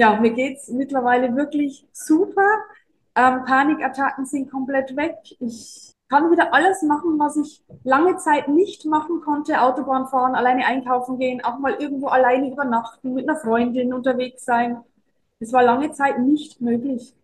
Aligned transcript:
ja, 0.00 0.18
mir 0.18 0.30
geht's 0.30 0.68
mittlerweile 0.68 1.36
wirklich 1.36 1.86
super. 1.92 2.48
Ähm, 3.14 3.44
Panikattacken 3.44 4.24
sind 4.24 4.50
komplett 4.50 4.96
weg. 4.96 5.16
Ich 5.40 5.92
kann 6.08 6.30
wieder 6.30 6.54
alles 6.54 6.80
machen, 6.80 7.18
was 7.18 7.36
ich 7.36 7.62
lange 7.84 8.16
Zeit 8.16 8.48
nicht 8.48 8.86
machen 8.86 9.20
konnte. 9.20 9.60
Autobahn 9.60 10.06
fahren, 10.06 10.34
alleine 10.34 10.64
einkaufen 10.64 11.18
gehen, 11.18 11.44
auch 11.44 11.58
mal 11.58 11.74
irgendwo 11.74 12.06
alleine 12.06 12.50
übernachten, 12.50 13.12
mit 13.12 13.28
einer 13.28 13.38
Freundin 13.38 13.92
unterwegs 13.92 14.46
sein. 14.46 14.82
Das 15.38 15.52
war 15.52 15.62
lange 15.62 15.92
Zeit 15.92 16.18
nicht 16.18 16.62
möglich. 16.62 17.14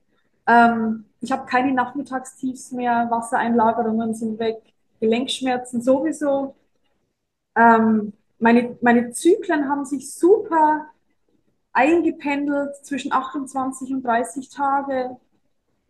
Ähm, 0.46 1.06
ich 1.22 1.32
habe 1.32 1.46
keine 1.46 1.72
Nachmittagstiefs 1.72 2.72
mehr, 2.72 3.06
Wassereinlagerungen 3.10 4.14
sind 4.14 4.38
weg, 4.38 4.58
Gelenkschmerzen 5.00 5.80
sowieso. 5.80 6.54
Ähm, 7.56 8.12
meine, 8.38 8.76
meine 8.82 9.12
Zyklen 9.12 9.66
haben 9.66 9.86
sich 9.86 10.12
super 10.12 10.90
eingependelt 11.76 12.74
zwischen 12.82 13.12
28 13.12 13.92
und 13.92 14.02
30 14.02 14.48
Tage. 14.48 15.16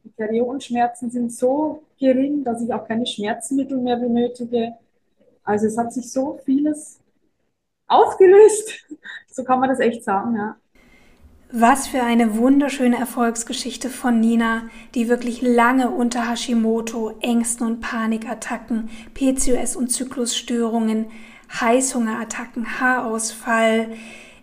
Die 0.04 0.08
Periodenschmerzen 0.08 1.10
sind 1.10 1.32
so 1.32 1.84
gering, 1.98 2.42
dass 2.42 2.60
ich 2.60 2.74
auch 2.74 2.86
keine 2.86 3.06
Schmerzmittel 3.06 3.78
mehr 3.78 3.96
benötige. 3.96 4.74
Also 5.44 5.66
es 5.66 5.78
hat 5.78 5.92
sich 5.92 6.10
so 6.10 6.40
vieles 6.44 7.00
aufgelöst. 7.86 8.84
So 9.30 9.44
kann 9.44 9.60
man 9.60 9.68
das 9.68 9.80
echt 9.80 10.02
sagen, 10.02 10.34
ja. 10.34 10.56
Was 11.52 11.88
für 11.88 12.02
eine 12.02 12.38
wunderschöne 12.38 12.96
Erfolgsgeschichte 12.96 13.90
von 13.90 14.18
Nina, 14.18 14.62
die 14.94 15.10
wirklich 15.10 15.42
lange 15.42 15.90
unter 15.90 16.30
Hashimoto, 16.30 17.18
Ängsten 17.20 17.66
und 17.66 17.80
Panikattacken, 17.80 18.88
PCOS 19.12 19.76
und 19.76 19.88
Zyklusstörungen, 19.92 21.08
Heißhungerattacken, 21.52 22.80
Haarausfall, 22.80 23.90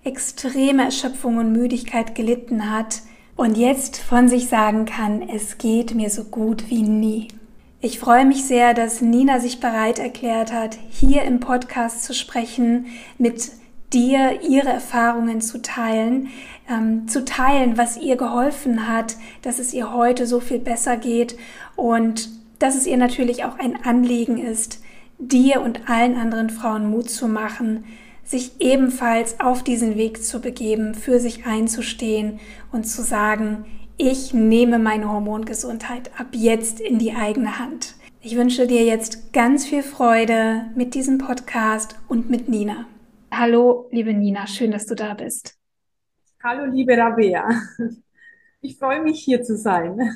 extreme 0.03 0.85
Erschöpfung 0.85 1.37
und 1.37 1.51
Müdigkeit 1.51 2.15
gelitten 2.15 2.71
hat 2.71 3.01
und 3.35 3.57
jetzt 3.57 3.97
von 3.97 4.27
sich 4.27 4.47
sagen 4.47 4.85
kann, 4.85 5.27
es 5.27 5.57
geht 5.57 5.95
mir 5.95 6.09
so 6.09 6.25
gut 6.25 6.69
wie 6.69 6.83
nie. 6.83 7.29
Ich 7.81 7.99
freue 7.99 8.25
mich 8.25 8.45
sehr, 8.45 8.73
dass 8.73 9.01
Nina 9.01 9.39
sich 9.39 9.59
bereit 9.59 9.99
erklärt 9.99 10.53
hat, 10.53 10.77
hier 10.89 11.23
im 11.23 11.39
Podcast 11.39 12.03
zu 12.03 12.13
sprechen, 12.13 12.85
mit 13.17 13.51
dir 13.91 14.41
ihre 14.41 14.69
Erfahrungen 14.69 15.41
zu 15.41 15.61
teilen, 15.61 16.29
ähm, 16.69 17.07
zu 17.07 17.25
teilen, 17.25 17.77
was 17.77 17.97
ihr 17.97 18.15
geholfen 18.15 18.87
hat, 18.87 19.17
dass 19.41 19.59
es 19.59 19.73
ihr 19.73 19.93
heute 19.93 20.27
so 20.27 20.39
viel 20.39 20.59
besser 20.59 20.97
geht 20.97 21.37
und 21.75 22.29
dass 22.59 22.75
es 22.75 22.87
ihr 22.87 22.97
natürlich 22.97 23.43
auch 23.43 23.59
ein 23.59 23.77
Anliegen 23.83 24.37
ist, 24.37 24.81
dir 25.19 25.61
und 25.61 25.89
allen 25.89 26.15
anderen 26.15 26.49
Frauen 26.49 26.89
Mut 26.89 27.09
zu 27.09 27.27
machen, 27.27 27.83
sich 28.23 28.59
ebenfalls 28.59 29.39
auf 29.39 29.63
diesen 29.63 29.97
Weg 29.97 30.23
zu 30.23 30.39
begeben, 30.39 30.95
für 30.95 31.19
sich 31.19 31.45
einzustehen 31.45 32.39
und 32.71 32.85
zu 32.85 33.01
sagen, 33.01 33.65
ich 33.97 34.33
nehme 34.33 34.79
meine 34.79 35.11
Hormongesundheit 35.11 36.11
ab 36.19 36.27
jetzt 36.31 36.79
in 36.79 36.99
die 36.99 37.13
eigene 37.13 37.59
Hand. 37.59 37.95
Ich 38.21 38.35
wünsche 38.35 38.67
dir 38.67 38.83
jetzt 38.83 39.33
ganz 39.33 39.65
viel 39.65 39.83
Freude 39.83 40.71
mit 40.75 40.95
diesem 40.95 41.17
Podcast 41.17 41.95
und 42.07 42.29
mit 42.29 42.47
Nina. 42.49 42.87
Hallo, 43.31 43.87
liebe 43.91 44.13
Nina, 44.13 44.47
schön, 44.47 44.71
dass 44.71 44.85
du 44.85 44.95
da 44.95 45.13
bist. 45.13 45.57
Hallo, 46.41 46.65
liebe 46.65 46.97
Rabea. 46.97 47.49
Ich 48.65 48.77
freue 48.77 49.03
mich, 49.03 49.19
hier 49.19 49.43
zu 49.43 49.57
sein. 49.57 50.15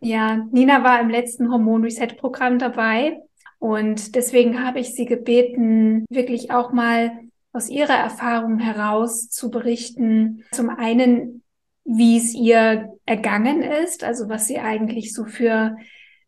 Ja, 0.00 0.46
Nina 0.52 0.84
war 0.84 1.00
im 1.00 1.10
letzten 1.10 1.50
Hormon 1.50 1.82
Reset 1.82 2.16
Programm 2.16 2.60
dabei 2.60 3.20
und 3.58 4.14
deswegen 4.14 4.64
habe 4.64 4.78
ich 4.78 4.94
sie 4.94 5.06
gebeten, 5.06 6.06
wirklich 6.08 6.52
auch 6.52 6.72
mal 6.72 7.10
aus 7.52 7.68
ihrer 7.68 7.94
Erfahrung 7.94 8.58
heraus 8.58 9.28
zu 9.28 9.50
berichten. 9.50 10.44
Zum 10.52 10.70
einen, 10.70 11.42
wie 11.84 12.16
es 12.16 12.34
ihr 12.34 12.92
ergangen 13.06 13.62
ist, 13.62 14.04
also 14.04 14.28
was 14.28 14.46
sie 14.46 14.58
eigentlich 14.58 15.12
so 15.12 15.24
für 15.24 15.76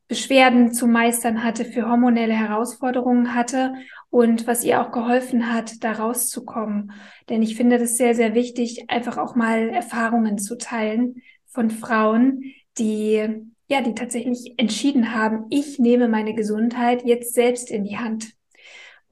Beschwerden 0.08 0.72
zu 0.72 0.86
meistern 0.86 1.42
hatte, 1.42 1.64
für 1.64 1.88
hormonelle 1.88 2.34
Herausforderungen 2.34 3.34
hatte 3.34 3.74
und 4.10 4.46
was 4.46 4.64
ihr 4.64 4.80
auch 4.80 4.90
geholfen 4.90 5.52
hat, 5.52 5.82
da 5.84 5.92
rauszukommen. 5.92 6.92
Denn 7.28 7.42
ich 7.42 7.56
finde 7.56 7.78
das 7.78 7.96
sehr, 7.96 8.14
sehr 8.14 8.34
wichtig, 8.34 8.90
einfach 8.90 9.16
auch 9.16 9.36
mal 9.36 9.68
Erfahrungen 9.70 10.38
zu 10.38 10.58
teilen 10.58 11.22
von 11.46 11.70
Frauen, 11.70 12.42
die 12.78 13.46
ja, 13.72 13.80
die 13.80 13.94
tatsächlich 13.94 14.54
entschieden 14.58 15.14
haben, 15.14 15.46
ich 15.48 15.78
nehme 15.78 16.06
meine 16.06 16.34
Gesundheit 16.34 17.06
jetzt 17.06 17.32
selbst 17.32 17.70
in 17.70 17.84
die 17.84 17.96
Hand. 17.96 18.34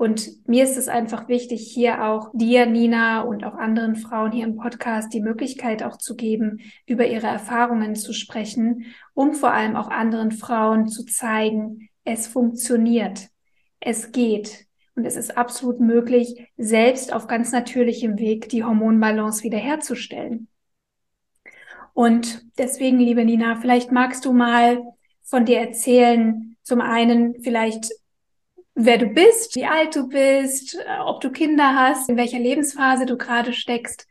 Und 0.00 0.49
mir 0.49 0.65
ist 0.65 0.78
es 0.78 0.88
einfach 0.88 1.28
wichtig, 1.28 1.71
hier 1.75 2.06
auch 2.06 2.31
dir, 2.33 2.65
Nina 2.65 3.21
und 3.21 3.44
auch 3.44 3.53
anderen 3.53 3.97
Frauen 3.97 4.33
hier 4.33 4.47
im 4.47 4.56
Podcast 4.56 5.12
die 5.12 5.21
Möglichkeit 5.21 5.83
auch 5.83 5.99
zu 5.99 6.16
geben, 6.16 6.61
über 6.87 7.06
ihre 7.06 7.27
Erfahrungen 7.27 7.94
zu 7.94 8.15
sprechen, 8.15 8.87
um 9.12 9.34
vor 9.34 9.53
allem 9.53 9.77
auch 9.77 9.91
anderen 9.91 10.33
Frauen 10.33 10.88
zu 10.88 11.05
zeigen, 11.05 11.91
es 12.05 12.27
funktioniert, 12.27 13.28
es 13.78 14.11
geht 14.11 14.65
und 14.94 15.05
es 15.05 15.16
ist 15.16 15.37
absolut 15.37 15.81
möglich, 15.81 16.49
selbst 16.56 17.12
auf 17.12 17.27
ganz 17.27 17.53
natürlichem 17.53 18.19
Weg 18.19 18.49
die 18.49 18.65
Hormonbalance 18.65 19.43
wiederherzustellen. 19.43 20.49
Und 21.93 22.43
deswegen, 22.56 22.99
liebe 23.00 23.27
Nina, 23.27 23.56
vielleicht 23.56 23.93
magst 23.93 24.25
du 24.25 24.32
mal 24.32 24.82
von 25.25 25.44
dir 25.44 25.59
erzählen, 25.59 26.56
zum 26.62 26.81
einen 26.81 27.43
vielleicht 27.43 27.91
wer 28.85 28.99
du 28.99 29.07
bist, 29.07 29.57
wie 29.57 29.67
alt 29.67 29.95
du 29.95 30.09
bist, 30.09 30.75
äh, 30.75 31.01
ob 31.05 31.21
du 31.21 31.31
Kinder 31.31 31.75
hast, 31.75 32.09
in 32.09 32.17
welcher 32.17 32.39
Lebensphase 32.39 33.07
du 33.07 33.17
gerade 33.17 33.53
steckst 33.53 34.07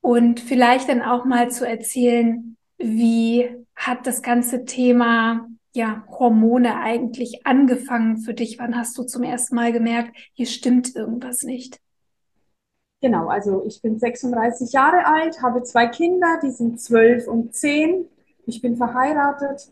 und 0.00 0.40
vielleicht 0.40 0.88
dann 0.88 1.02
auch 1.02 1.24
mal 1.24 1.50
zu 1.50 1.66
erzählen, 1.66 2.56
wie 2.78 3.48
hat 3.74 4.06
das 4.06 4.22
ganze 4.22 4.64
Thema 4.64 5.48
ja, 5.74 6.04
Hormone 6.08 6.76
eigentlich 6.76 7.44
angefangen 7.44 8.18
für 8.18 8.34
dich? 8.34 8.58
Wann 8.58 8.76
hast 8.76 8.96
du 8.98 9.04
zum 9.04 9.22
ersten 9.22 9.54
Mal 9.54 9.72
gemerkt, 9.72 10.16
hier 10.32 10.46
stimmt 10.46 10.94
irgendwas 10.94 11.42
nicht? 11.42 11.80
Genau, 13.02 13.28
also 13.28 13.64
ich 13.66 13.82
bin 13.82 13.98
36 13.98 14.72
Jahre 14.72 15.06
alt, 15.06 15.42
habe 15.42 15.62
zwei 15.62 15.86
Kinder, 15.86 16.40
die 16.42 16.50
sind 16.50 16.80
12 16.80 17.28
und 17.28 17.54
10. 17.54 18.06
Ich 18.46 18.62
bin 18.62 18.76
verheiratet 18.76 19.70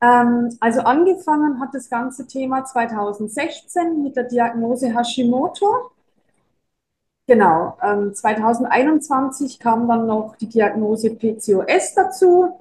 ähm, 0.00 0.56
also 0.60 0.80
angefangen 0.80 1.60
hat 1.60 1.74
das 1.74 1.90
ganze 1.90 2.26
Thema 2.26 2.64
2016 2.64 4.02
mit 4.02 4.16
der 4.16 4.24
Diagnose 4.24 4.94
Hashimoto. 4.94 5.90
Genau, 7.26 7.76
ähm, 7.82 8.14
2021 8.14 9.58
kam 9.58 9.86
dann 9.86 10.06
noch 10.06 10.36
die 10.36 10.48
Diagnose 10.48 11.10
PCOS 11.10 11.94
dazu 11.94 12.58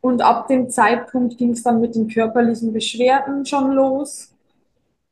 und 0.00 0.20
ab 0.20 0.48
dem 0.48 0.68
Zeitpunkt 0.68 1.38
ging 1.38 1.52
es 1.52 1.62
dann 1.62 1.80
mit 1.80 1.94
den 1.94 2.08
körperlichen 2.08 2.72
Beschwerden 2.72 3.46
schon 3.46 3.72
los 3.72 4.34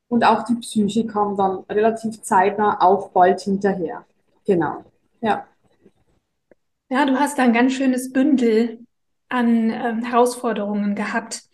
und 0.09 0.25
auch 0.25 0.43
die 0.45 0.57
Psyche 0.57 1.07
kam 1.07 1.37
dann 1.37 1.61
relativ 1.71 2.21
zeitnah 2.23 2.83
auch 2.83 3.11
bald 3.11 3.41
hinterher. 3.41 4.05
Genau, 4.45 4.85
ja. 5.21 5.47
Ja, 6.91 7.07
du 7.07 7.19
hast 7.19 7.39
da 7.39 7.45
ein 7.45 7.53
ganz 7.53 7.73
schönes 7.73 8.13
Bündel 8.13 8.81
an 9.29 9.71
ähm, 9.71 10.03
Herausforderungen 10.03 10.97
gehabt. 10.97 11.45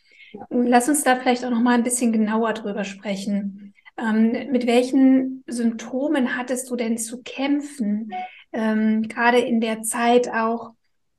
Lass 0.50 0.88
uns 0.88 1.02
da 1.04 1.16
vielleicht 1.16 1.44
auch 1.44 1.50
noch 1.50 1.60
mal 1.60 1.74
ein 1.74 1.84
bisschen 1.84 2.12
genauer 2.12 2.52
drüber 2.52 2.84
sprechen. 2.84 3.74
Ähm, 3.98 4.50
mit 4.50 4.66
welchen 4.66 5.42
Symptomen 5.46 6.36
hattest 6.36 6.70
du 6.70 6.76
denn 6.76 6.98
zu 6.98 7.22
kämpfen? 7.22 8.10
Ähm, 8.52 9.02
gerade 9.02 9.38
in 9.38 9.60
der 9.60 9.82
Zeit 9.82 10.28
auch 10.28 10.72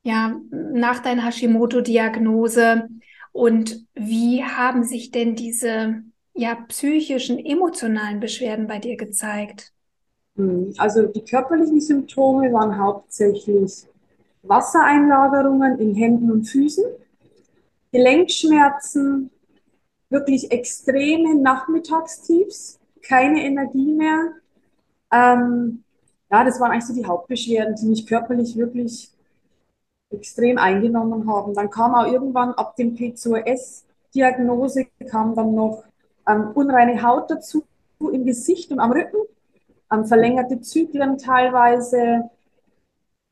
ja 0.03 0.39
nach 0.51 0.99
deiner 0.99 1.25
Hashimoto-Diagnose 1.25 2.87
und 3.31 3.85
wie 3.93 4.43
haben 4.43 4.83
sich 4.83 5.11
denn 5.11 5.35
diese 5.35 6.01
ja 6.33 6.55
psychischen, 6.67 7.43
emotionalen 7.43 8.19
Beschwerden 8.19 8.67
bei 8.67 8.79
dir 8.79 8.95
gezeigt? 8.95 9.73
Hm, 10.35 10.73
also 10.77 11.07
die 11.07 11.23
körperlichen 11.23 11.81
Symptome 11.81 12.51
waren 12.53 12.77
hauptsächlich 12.77 13.85
Wassereinlagerungen 14.43 15.79
in 15.79 15.93
Händen 15.95 16.31
und 16.31 16.45
Füßen 16.45 16.85
Gelenkschmerzen, 17.91 19.31
wirklich 20.09 20.51
extreme 20.51 21.35
Nachmittagstiefs, 21.35 22.79
keine 23.01 23.43
Energie 23.43 23.93
mehr. 23.93 24.33
Ähm, 25.11 25.83
ja, 26.29 26.43
das 26.43 26.59
waren 26.59 26.71
eigentlich 26.71 26.85
so 26.85 26.93
die 26.93 27.05
Hauptbeschwerden, 27.05 27.75
die 27.75 27.87
mich 27.87 28.05
körperlich 28.05 28.57
wirklich 28.57 29.11
extrem 30.09 30.57
eingenommen 30.57 31.29
haben. 31.29 31.53
Dann 31.53 31.69
kam 31.69 31.95
auch 31.95 32.11
irgendwann 32.11 32.53
ab 32.53 32.75
dem 32.75 32.95
PCOS-Diagnose 32.95 34.85
kam 35.09 35.35
dann 35.35 35.53
noch 35.55 35.83
ähm, 36.27 36.51
unreine 36.53 37.01
Haut 37.03 37.29
dazu 37.31 37.63
im 37.99 38.25
Gesicht 38.25 38.71
und 38.71 38.79
am 38.79 38.91
Rücken, 38.91 39.17
ähm, 39.91 40.05
verlängerte 40.05 40.61
Zyklen 40.61 41.17
teilweise, 41.17 42.29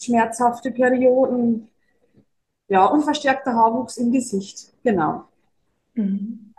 schmerzhafte 0.02 0.72
Perioden, 0.72 1.70
ja, 2.68 2.86
und 2.86 3.04
verstärkter 3.04 3.54
Haarwuchs 3.54 3.98
im 3.98 4.12
Gesicht, 4.12 4.74
genau. 4.84 5.26
Mhm. 5.94 6.54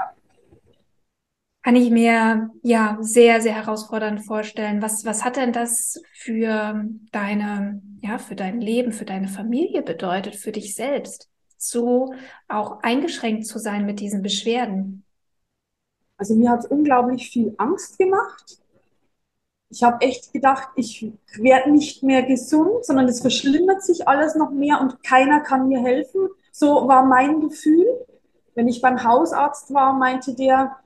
Kann 1.62 1.74
ich 1.74 1.90
mir 1.90 2.50
ja 2.62 2.96
sehr, 3.00 3.40
sehr 3.40 3.54
herausfordernd 3.54 4.24
vorstellen. 4.24 4.82
Was, 4.82 5.04
was 5.04 5.24
hat 5.24 5.36
denn 5.36 5.52
das 5.52 6.00
für 6.12 6.84
deine, 7.10 7.82
ja, 8.02 8.18
für 8.18 8.36
dein 8.36 8.60
Leben, 8.60 8.92
für 8.92 9.04
deine 9.04 9.26
Familie 9.26 9.82
bedeutet, 9.82 10.36
für 10.36 10.52
dich 10.52 10.76
selbst, 10.76 11.28
so 11.58 12.14
auch 12.46 12.82
eingeschränkt 12.82 13.46
zu 13.46 13.58
sein 13.58 13.84
mit 13.84 13.98
diesen 13.98 14.22
Beschwerden? 14.22 15.04
Also 16.18 16.36
mir 16.36 16.50
hat 16.50 16.60
es 16.60 16.66
unglaublich 16.66 17.30
viel 17.30 17.52
Angst 17.58 17.98
gemacht. 17.98 18.60
Ich 19.68 19.82
habe 19.82 20.00
echt 20.00 20.32
gedacht, 20.32 20.68
ich 20.76 21.12
werde 21.38 21.70
nicht 21.70 22.02
mehr 22.02 22.22
gesund, 22.22 22.84
sondern 22.84 23.08
es 23.08 23.20
verschlimmert 23.20 23.82
sich 23.82 24.06
alles 24.06 24.36
noch 24.36 24.50
mehr 24.50 24.80
und 24.80 25.02
keiner 25.02 25.40
kann 25.40 25.68
mir 25.68 25.80
helfen. 25.80 26.28
So 26.52 26.86
war 26.86 27.04
mein 27.04 27.40
Gefühl. 27.40 27.86
Wenn 28.54 28.68
ich 28.68 28.80
beim 28.80 29.02
Hausarzt 29.02 29.74
war, 29.74 29.92
meinte 29.92 30.34
der, 30.34 30.76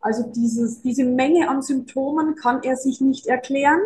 also 0.00 0.22
dieses, 0.22 0.82
diese 0.82 1.04
Menge 1.04 1.48
an 1.48 1.62
Symptomen 1.62 2.36
kann 2.36 2.62
er 2.62 2.76
sich 2.76 3.00
nicht 3.00 3.26
erklären. 3.26 3.80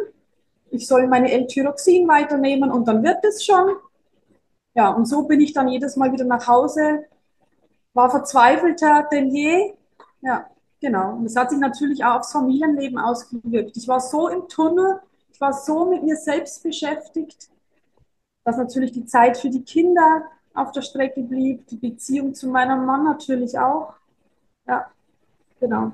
Ich 0.71 0.87
soll 0.87 1.07
meine 1.07 1.31
L-Tyroxin 1.31 2.07
weiternehmen 2.09 2.71
und 2.71 2.87
dann 2.87 3.03
wird 3.03 3.25
es 3.25 3.45
schon. 3.45 3.77
Ja, 4.75 4.91
und 4.91 5.07
so 5.07 5.23
bin 5.23 5.41
ich 5.41 5.53
dann 5.53 5.69
jedes 5.69 5.97
Mal 5.97 6.13
wieder 6.13 6.25
nach 6.25 6.47
Hause, 6.47 7.05
war 7.95 8.11
verzweifelter 8.11 9.09
denn 9.11 9.31
je. 9.31 9.75
Ja, 10.21 10.49
genau. 10.81 11.17
Und 11.17 11.25
das 11.25 11.37
hat 11.37 11.51
sich 11.51 11.59
natürlich 11.59 12.05
auch 12.05 12.17
aufs 12.17 12.33
Familienleben 12.33 12.99
ausgewirkt. 12.99 13.77
Ich 13.77 13.89
war 13.89 14.01
so 14.01 14.29
im 14.29 14.49
Tunnel, 14.49 15.01
ich 15.33 15.41
war 15.41 15.53
so 15.53 15.87
mit 15.87 16.03
mir 16.03 16.17
selbst 16.17 16.63
beschäftigt, 16.63 17.51
dass 18.45 18.57
natürlich 18.57 18.93
die 18.93 19.05
Zeit 19.05 19.37
für 19.37 19.51
die 19.51 19.63
Kinder 19.63 20.25
auf 20.55 20.73
der 20.73 20.83
Strecke 20.83 21.23
blieb, 21.23 21.67
die 21.69 21.77
Beziehung 21.77 22.35
zu 22.35 22.49
meinem 22.49 22.85
Mann 22.85 23.05
natürlich 23.05 23.59
auch. 23.59 23.95
Ja, 24.67 24.91
genau. 25.61 25.93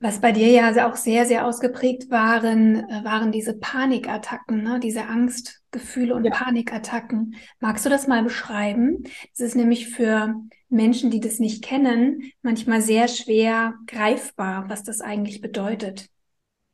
Was 0.00 0.20
bei 0.20 0.30
dir 0.30 0.48
ja 0.48 0.88
auch 0.88 0.94
sehr, 0.94 1.26
sehr 1.26 1.44
ausgeprägt 1.44 2.10
waren, 2.10 2.88
äh, 2.88 3.04
waren 3.04 3.32
diese 3.32 3.54
Panikattacken, 3.54 4.62
ne? 4.62 4.78
diese 4.78 5.06
Angstgefühle 5.06 6.14
und 6.14 6.24
ja. 6.24 6.30
Panikattacken. 6.30 7.34
Magst 7.58 7.84
du 7.84 7.90
das 7.90 8.06
mal 8.06 8.22
beschreiben? 8.22 9.02
Das 9.32 9.40
ist 9.40 9.56
nämlich 9.56 9.88
für 9.88 10.36
Menschen, 10.68 11.10
die 11.10 11.18
das 11.18 11.40
nicht 11.40 11.64
kennen, 11.64 12.30
manchmal 12.42 12.80
sehr 12.80 13.08
schwer 13.08 13.74
greifbar, 13.88 14.66
was 14.68 14.84
das 14.84 15.00
eigentlich 15.00 15.40
bedeutet. 15.40 16.08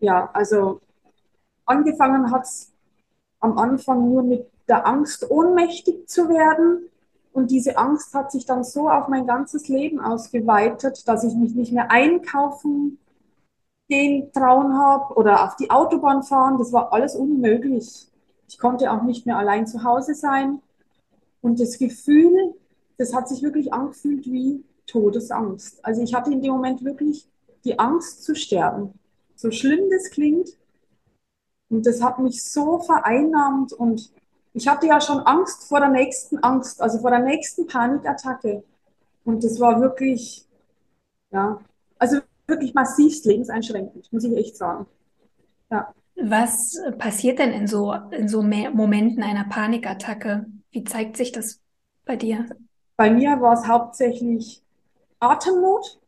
Ja, 0.00 0.29
also 0.35 0.82
angefangen 1.65 2.31
hat 2.31 2.43
es 2.43 2.73
am 3.41 3.56
Anfang 3.56 4.11
nur 4.11 4.23
mit 4.23 4.47
der 4.69 4.87
Angst, 4.87 5.31
ohnmächtig 5.31 6.09
zu 6.09 6.29
werden. 6.29 6.91
Und 7.32 7.50
diese 7.50 7.79
Angst 7.79 8.15
hat 8.15 8.31
sich 8.31 8.44
dann 8.44 8.65
so 8.65 8.91
auf 8.91 9.09
mein 9.09 9.26
ganzes 9.26 9.69
Leben 9.69 9.99
ausgeweitet, 9.99 11.09
dass 11.09 11.25
ich 11.25 11.35
mich 11.35 11.55
nicht 11.55 11.73
mehr 11.73 11.91
einkaufen 11.91 12.99
gehen 13.88 14.32
trauen 14.32 14.76
habe 14.78 15.14
oder 15.14 15.44
auf 15.44 15.56
die 15.56 15.70
Autobahn 15.70 16.22
fahren. 16.22 16.58
Das 16.58 16.72
war 16.72 16.92
alles 16.92 17.14
unmöglich. 17.14 18.08
Ich 18.48 18.58
konnte 18.58 18.90
auch 18.90 19.02
nicht 19.02 19.26
mehr 19.26 19.38
allein 19.38 19.66
zu 19.66 19.84
Hause 19.84 20.14
sein. 20.14 20.60
Und 21.40 21.60
das 21.60 21.78
Gefühl, 21.78 22.54
das 22.96 23.14
hat 23.14 23.28
sich 23.28 23.42
wirklich 23.42 23.72
angefühlt 23.72 24.26
wie 24.26 24.64
Todesangst. 24.86 25.84
Also 25.84 26.02
ich 26.02 26.14
hatte 26.14 26.32
in 26.32 26.40
dem 26.40 26.52
Moment 26.52 26.84
wirklich 26.84 27.28
die 27.64 27.78
Angst 27.78 28.25
zu 28.25 28.34
sterben. 28.34 28.98
So 29.34 29.50
schlimm 29.50 29.90
das 29.90 30.10
klingt. 30.10 30.56
Und 31.69 31.87
das 31.87 32.02
hat 32.02 32.19
mich 32.19 32.44
so 32.44 32.78
vereinnahmt 32.78 33.72
und 33.72 34.12
ich 34.52 34.69
hatte 34.69 34.87
ja 34.87 35.00
schon 35.00 35.19
Angst 35.20 35.64
vor 35.64 35.80
der 35.80 35.88
nächsten 35.88 36.38
Angst, 36.38 36.80
also 36.80 37.00
vor 37.00 37.10
der 37.10 37.19
nächsten 37.19 37.66
Panikattacke. 37.66 38.62
Und 39.25 39.42
das 39.42 39.58
war 39.58 39.80
wirklich, 39.80 40.46
ja, 41.32 41.58
also 41.98 42.19
wirklich 42.46 42.75
massivst 42.75 43.25
lebenseinschränkend, 43.25 44.12
muss 44.12 44.25
ich 44.25 44.37
echt 44.37 44.56
sagen. 44.56 44.87
Ja. 45.70 45.94
Was 46.17 46.79
passiert 46.99 47.38
denn 47.38 47.52
in 47.52 47.67
so, 47.67 47.93
in 47.93 48.29
so 48.29 48.43
Momenten 48.43 49.23
einer 49.23 49.44
Panikattacke? 49.44 50.46
Wie 50.70 50.85
zeigt 50.85 51.17
sich 51.17 51.32
das 51.32 51.61
bei 52.05 52.17
dir? 52.17 52.46
Bei 52.96 53.11
mir 53.11 53.41
war 53.41 53.55
es 53.55 53.67
hauptsächlich 53.67 54.62
Atemnot, 55.19 56.00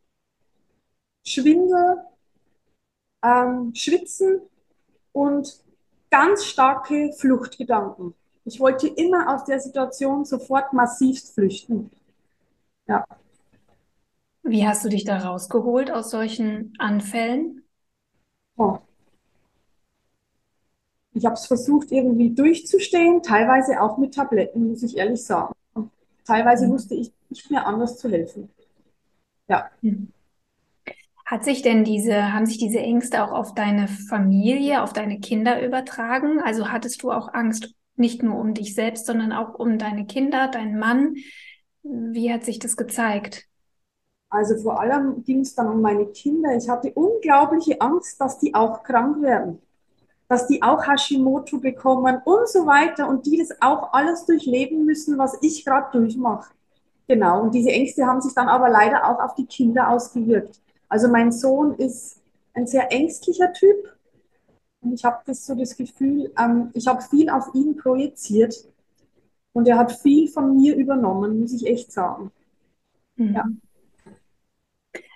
Schwindel, 1.25 1.97
ähm, 3.23 3.73
Schwitzen 3.75 4.41
und 5.11 5.61
ganz 6.09 6.45
starke 6.45 7.11
Fluchtgedanken. 7.13 8.13
Ich 8.45 8.59
wollte 8.61 8.87
immer 8.87 9.35
aus 9.35 9.43
der 9.43 9.59
Situation 9.59 10.23
sofort 10.23 10.71
massivst 10.71 11.33
flüchten. 11.33 11.91
Ja. 12.87 13.05
Wie 14.47 14.65
hast 14.65 14.85
du 14.85 14.89
dich 14.89 15.03
da 15.03 15.17
rausgeholt 15.17 15.91
aus 15.91 16.09
solchen 16.09 16.73
Anfällen? 16.77 17.63
Oh. 18.55 18.77
Ich 21.13 21.25
habe 21.25 21.33
es 21.33 21.47
versucht, 21.47 21.91
irgendwie 21.91 22.33
durchzustehen, 22.33 23.21
teilweise 23.21 23.81
auch 23.81 23.97
mit 23.97 24.13
Tabletten, 24.13 24.69
muss 24.69 24.83
ich 24.83 24.97
ehrlich 24.97 25.23
sagen. 25.23 25.53
Teilweise 26.25 26.67
mhm. 26.67 26.71
wusste 26.71 26.95
ich 26.95 27.11
nicht 27.29 27.51
mehr 27.51 27.65
anders 27.67 27.97
zu 27.97 28.09
helfen. 28.09 28.49
Ja. 29.49 29.69
Mhm. 29.81 30.13
Hat 31.25 31.43
sich 31.43 31.61
denn 31.61 31.83
diese, 31.83 32.31
haben 32.31 32.45
sich 32.45 32.57
diese 32.57 32.79
Ängste 32.79 33.23
auch 33.23 33.31
auf 33.31 33.53
deine 33.53 33.89
Familie, 33.89 34.81
auf 34.81 34.93
deine 34.93 35.19
Kinder 35.19 35.61
übertragen? 35.61 36.39
Also 36.39 36.69
hattest 36.69 37.03
du 37.03 37.11
auch 37.11 37.33
Angst 37.33 37.73
nicht 37.97 38.23
nur 38.23 38.39
um 38.39 38.53
dich 38.53 38.75
selbst, 38.75 39.07
sondern 39.07 39.33
auch 39.33 39.55
um 39.55 39.77
deine 39.77 40.05
Kinder, 40.05 40.47
deinen 40.47 40.79
Mann? 40.79 41.15
Wie 41.83 42.31
hat 42.31 42.45
sich 42.45 42.59
das 42.59 42.77
gezeigt? 42.77 43.47
Also 44.29 44.57
vor 44.57 44.79
allem 44.79 45.23
ging 45.23 45.41
es 45.41 45.55
dann 45.55 45.69
um 45.69 45.81
meine 45.81 46.05
Kinder. 46.07 46.55
Ich 46.55 46.69
hatte 46.69 46.91
unglaubliche 46.93 47.79
Angst, 47.81 48.19
dass 48.19 48.37
die 48.39 48.53
auch 48.53 48.83
krank 48.83 49.21
werden, 49.21 49.61
dass 50.29 50.47
die 50.47 50.63
auch 50.63 50.87
Hashimoto 50.87 51.59
bekommen 51.59 52.21
und 52.25 52.49
so 52.49 52.65
weiter 52.65 53.07
und 53.09 53.25
die 53.25 53.37
das 53.37 53.61
auch 53.61 53.93
alles 53.93 54.25
durchleben 54.25 54.85
müssen, 54.85 55.17
was 55.17 55.37
ich 55.41 55.65
gerade 55.65 55.91
durchmache. 55.97 56.53
Genau, 57.07 57.41
und 57.43 57.55
diese 57.55 57.71
Ängste 57.71 58.05
haben 58.05 58.21
sich 58.21 58.33
dann 58.33 58.49
aber 58.49 58.69
leider 58.69 59.05
auch 59.09 59.19
auf 59.23 59.35
die 59.35 59.45
Kinder 59.45 59.89
ausgewirkt. 59.89 60.61
Also 60.89 61.07
mein 61.09 61.31
Sohn 61.31 61.75
ist 61.75 62.21
ein 62.53 62.67
sehr 62.67 62.91
ängstlicher 62.91 63.53
Typ 63.53 63.77
und 64.81 64.93
ich 64.93 65.05
habe 65.05 65.19
das 65.25 65.45
so 65.45 65.55
das 65.55 65.77
Gefühl, 65.77 66.31
ähm, 66.39 66.71
ich 66.73 66.87
habe 66.87 67.01
viel 67.01 67.29
auf 67.29 67.53
ihn 67.53 67.77
projiziert 67.77 68.55
und 69.53 69.67
er 69.67 69.77
hat 69.77 69.91
viel 69.91 70.27
von 70.29 70.55
mir 70.55 70.75
übernommen, 70.75 71.39
muss 71.41 71.53
ich 71.53 71.65
echt 71.67 71.91
sagen. 71.91 72.31
Mhm. 73.17 73.33
Ja. 73.35 73.45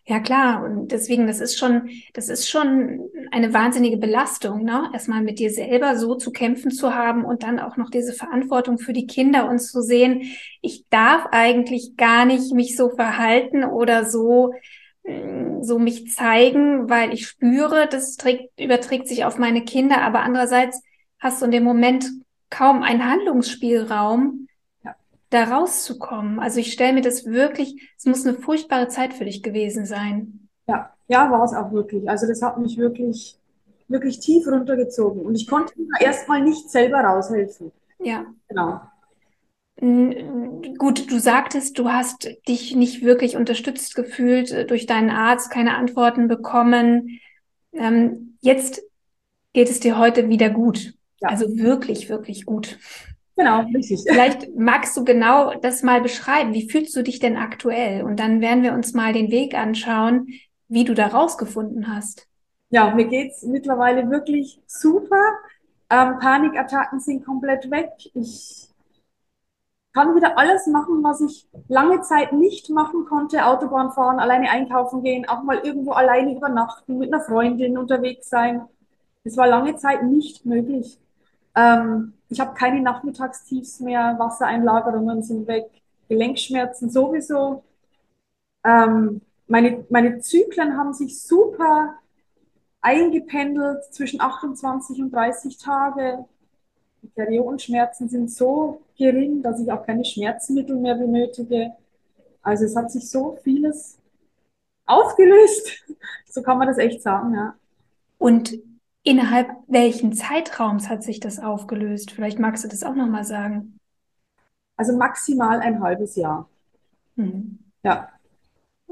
Ja, 0.06 0.20
klar. 0.20 0.64
Und 0.64 0.92
deswegen, 0.92 1.28
das 1.28 1.40
ist 1.40 1.58
schon, 1.58 1.90
das 2.14 2.28
ist 2.28 2.50
schon 2.50 3.10
eine 3.32 3.54
wahnsinnige 3.54 3.98
Belastung, 3.98 4.64
ne? 4.64 4.90
Erstmal 4.94 5.22
mit 5.22 5.38
dir 5.40 5.52
selber 5.52 5.96
so 5.96 6.16
zu 6.16 6.32
kämpfen 6.32 6.72
zu 6.72 6.96
haben 6.96 7.24
und 7.24 7.44
dann 7.44 7.60
auch 7.60 7.78
noch 7.78 7.92
diese 7.92 8.14
Verantwortung 8.14 8.80
für 8.80 8.94
die 8.94 9.06
Kinder 9.06 9.48
und 9.48 9.60
zu 9.60 9.82
sehen, 9.82 10.24
ich 10.62 10.86
darf 10.90 11.28
eigentlich 11.32 11.96
gar 11.98 12.26
nicht 12.26 12.52
mich 12.52 12.76
so 12.76 12.90
verhalten 12.90 13.64
oder 13.64 14.06
so, 14.10 14.54
mm, 15.04 15.62
so 15.62 15.78
mich 15.78 16.10
zeigen, 16.12 16.90
weil 16.90 17.14
ich 17.14 17.28
spüre, 17.28 17.88
das 17.90 18.18
trägt, 18.18 18.60
überträgt 18.60 19.08
sich 19.08 19.24
auf 19.24 19.38
meine 19.38 19.64
Kinder. 19.64 20.02
Aber 20.02 20.22
andererseits 20.22 20.82
hast 21.20 21.42
du 21.42 21.46
in 21.46 21.52
dem 21.52 21.64
Moment 21.64 22.10
kaum 22.50 22.82
einen 22.84 23.06
Handlungsspielraum, 23.08 24.48
da 25.32 25.46
rauszukommen. 25.46 26.40
Also 26.40 26.60
ich 26.60 26.72
stelle 26.72 26.94
mir 26.94 27.02
das 27.02 27.26
wirklich, 27.26 27.90
es 27.98 28.06
muss 28.06 28.26
eine 28.26 28.38
furchtbare 28.38 28.88
Zeit 28.90 29.14
für 29.14 29.26
dich 29.26 29.42
gewesen 29.42 29.86
sein. 29.86 30.50
Ja, 30.68 30.94
ja, 31.08 31.32
war 31.32 31.44
es 31.44 31.54
auch 31.54 31.72
wirklich. 31.72 32.08
Also 32.08 32.28
das 32.28 32.42
hat 32.42 32.58
mich 32.60 32.78
wirklich, 32.78 33.40
wirklich 33.88 34.20
tief 34.20 34.46
runtergezogen. 34.46 35.22
Und 35.22 35.36
ich 35.36 35.48
konnte 35.48 35.74
mir 35.80 35.88
erstmal 36.00 36.42
nicht 36.42 36.70
selber 36.70 37.00
raushelfen. 37.00 37.72
Ja. 38.00 38.26
Genau. 38.50 38.82
Gut, 40.78 41.10
du 41.10 41.18
sagtest, 41.18 41.80
du 41.80 41.90
hast 41.90 42.30
dich 42.48 42.76
nicht 42.76 43.02
wirklich 43.04 43.36
unterstützt 43.36 43.96
gefühlt 43.96 44.52
äh, 44.52 44.66
durch 44.66 44.86
deinen 44.86 45.10
Arzt, 45.10 45.50
keine 45.50 45.76
Antworten 45.76 46.28
bekommen. 46.28 47.20
Ähm, 47.74 48.38
jetzt 48.42 48.84
geht 49.54 49.70
es 49.70 49.80
dir 49.80 49.98
heute 49.98 50.30
wieder 50.30 50.50
gut. 50.50 50.94
Ja. 51.20 51.30
Also 51.30 51.58
wirklich, 51.58 52.10
wirklich 52.10 52.46
gut. 52.46 52.78
Genau, 53.42 53.62
richtig. 53.74 54.04
Vielleicht 54.08 54.56
magst 54.56 54.96
du 54.96 55.04
genau 55.04 55.56
das 55.56 55.82
mal 55.82 56.00
beschreiben. 56.00 56.54
Wie 56.54 56.70
fühlst 56.70 56.96
du 56.96 57.02
dich 57.02 57.18
denn 57.18 57.38
aktuell? 57.38 58.04
Und 58.04 58.20
dann 58.20 58.40
werden 58.40 58.62
wir 58.62 58.74
uns 58.74 58.94
mal 58.94 59.14
den 59.14 59.32
Weg 59.32 59.56
anschauen, 59.56 60.28
wie 60.68 60.84
du 60.84 60.94
da 60.94 61.08
rausgefunden 61.08 61.92
hast. 61.92 62.28
Ja, 62.70 62.94
mir 62.94 63.06
geht's 63.06 63.42
mittlerweile 63.42 64.08
wirklich 64.12 64.62
super. 64.68 65.22
Ähm, 65.90 66.20
Panikattacken 66.20 67.00
sind 67.00 67.26
komplett 67.26 67.72
weg. 67.72 67.90
Ich 68.14 68.68
kann 69.92 70.16
wieder 70.16 70.38
alles 70.38 70.68
machen, 70.68 71.04
was 71.04 71.20
ich 71.22 71.50
lange 71.68 72.02
Zeit 72.02 72.34
nicht 72.34 72.70
machen 72.70 73.06
konnte. 73.06 73.44
Autobahn 73.44 73.92
fahren, 73.92 74.20
alleine 74.20 74.52
einkaufen 74.52 75.02
gehen, 75.02 75.28
auch 75.28 75.42
mal 75.42 75.58
irgendwo 75.58 75.94
alleine 75.94 76.36
übernachten, 76.36 77.00
mit 77.00 77.12
einer 77.12 77.24
Freundin 77.24 77.76
unterwegs 77.80 78.30
sein. 78.30 78.62
Das 79.24 79.36
war 79.36 79.48
lange 79.48 79.78
Zeit 79.78 80.04
nicht 80.04 80.46
möglich. 80.46 81.00
Ähm, 81.56 82.14
ich 82.32 82.40
habe 82.40 82.54
keine 82.54 82.82
Nachmittagstiefs 82.82 83.82
mehr, 83.82 84.16
Wassereinlagerungen 84.18 85.22
sind 85.22 85.48
weg, 85.48 85.70
Gelenkschmerzen 86.08 86.90
sowieso. 86.90 87.64
Ähm, 88.64 89.22
meine, 89.48 89.86
meine 89.90 90.20
Zyklen 90.22 90.78
haben 90.78 90.94
sich 90.94 91.22
super 91.22 91.96
eingependelt 92.80 93.84
zwischen 93.92 94.22
28 94.22 95.02
und 95.02 95.12
30 95.12 95.58
Tage. 95.58 96.26
Die 97.02 97.08
Periodenschmerzen 97.08 98.08
sind 98.08 98.32
so 98.32 98.82
gering, 98.98 99.44
dass 99.44 99.60
ich 99.60 99.70
auch 99.70 99.86
keine 99.86 100.06
Schmerzmittel 100.06 100.78
mehr 100.78 100.96
benötige. 100.96 101.74
Also 102.42 102.64
es 102.64 102.78
hat 102.78 102.92
sich 102.92 103.10
so 103.10 103.38
vieles 103.44 103.98
aufgelöst. 104.86 105.84
So 106.34 106.42
kann 106.42 106.58
man 106.58 106.70
das 106.70 106.78
echt 106.78 107.02
sagen, 107.02 107.34
ja. 107.34 107.56
Und 108.18 108.58
innerhalb 109.04 109.50
welchen 109.68 110.14
Zeitraums 110.14 110.90
hat 110.90 111.04
sich 111.04 111.20
das 111.20 111.40
aufgelöst? 111.40 112.12
Vielleicht 112.12 112.40
magst 112.40 112.64
du 112.64 112.68
das 112.68 112.84
auch 112.84 112.96
nochmal 112.96 113.24
sagen. 113.24 113.78
Also 114.78 114.96
maximal 114.98 115.60
ein 115.60 115.82
halbes 115.82 116.16
Jahr. 116.16 116.50
Mhm. 117.16 117.60
Ja. 117.84 118.10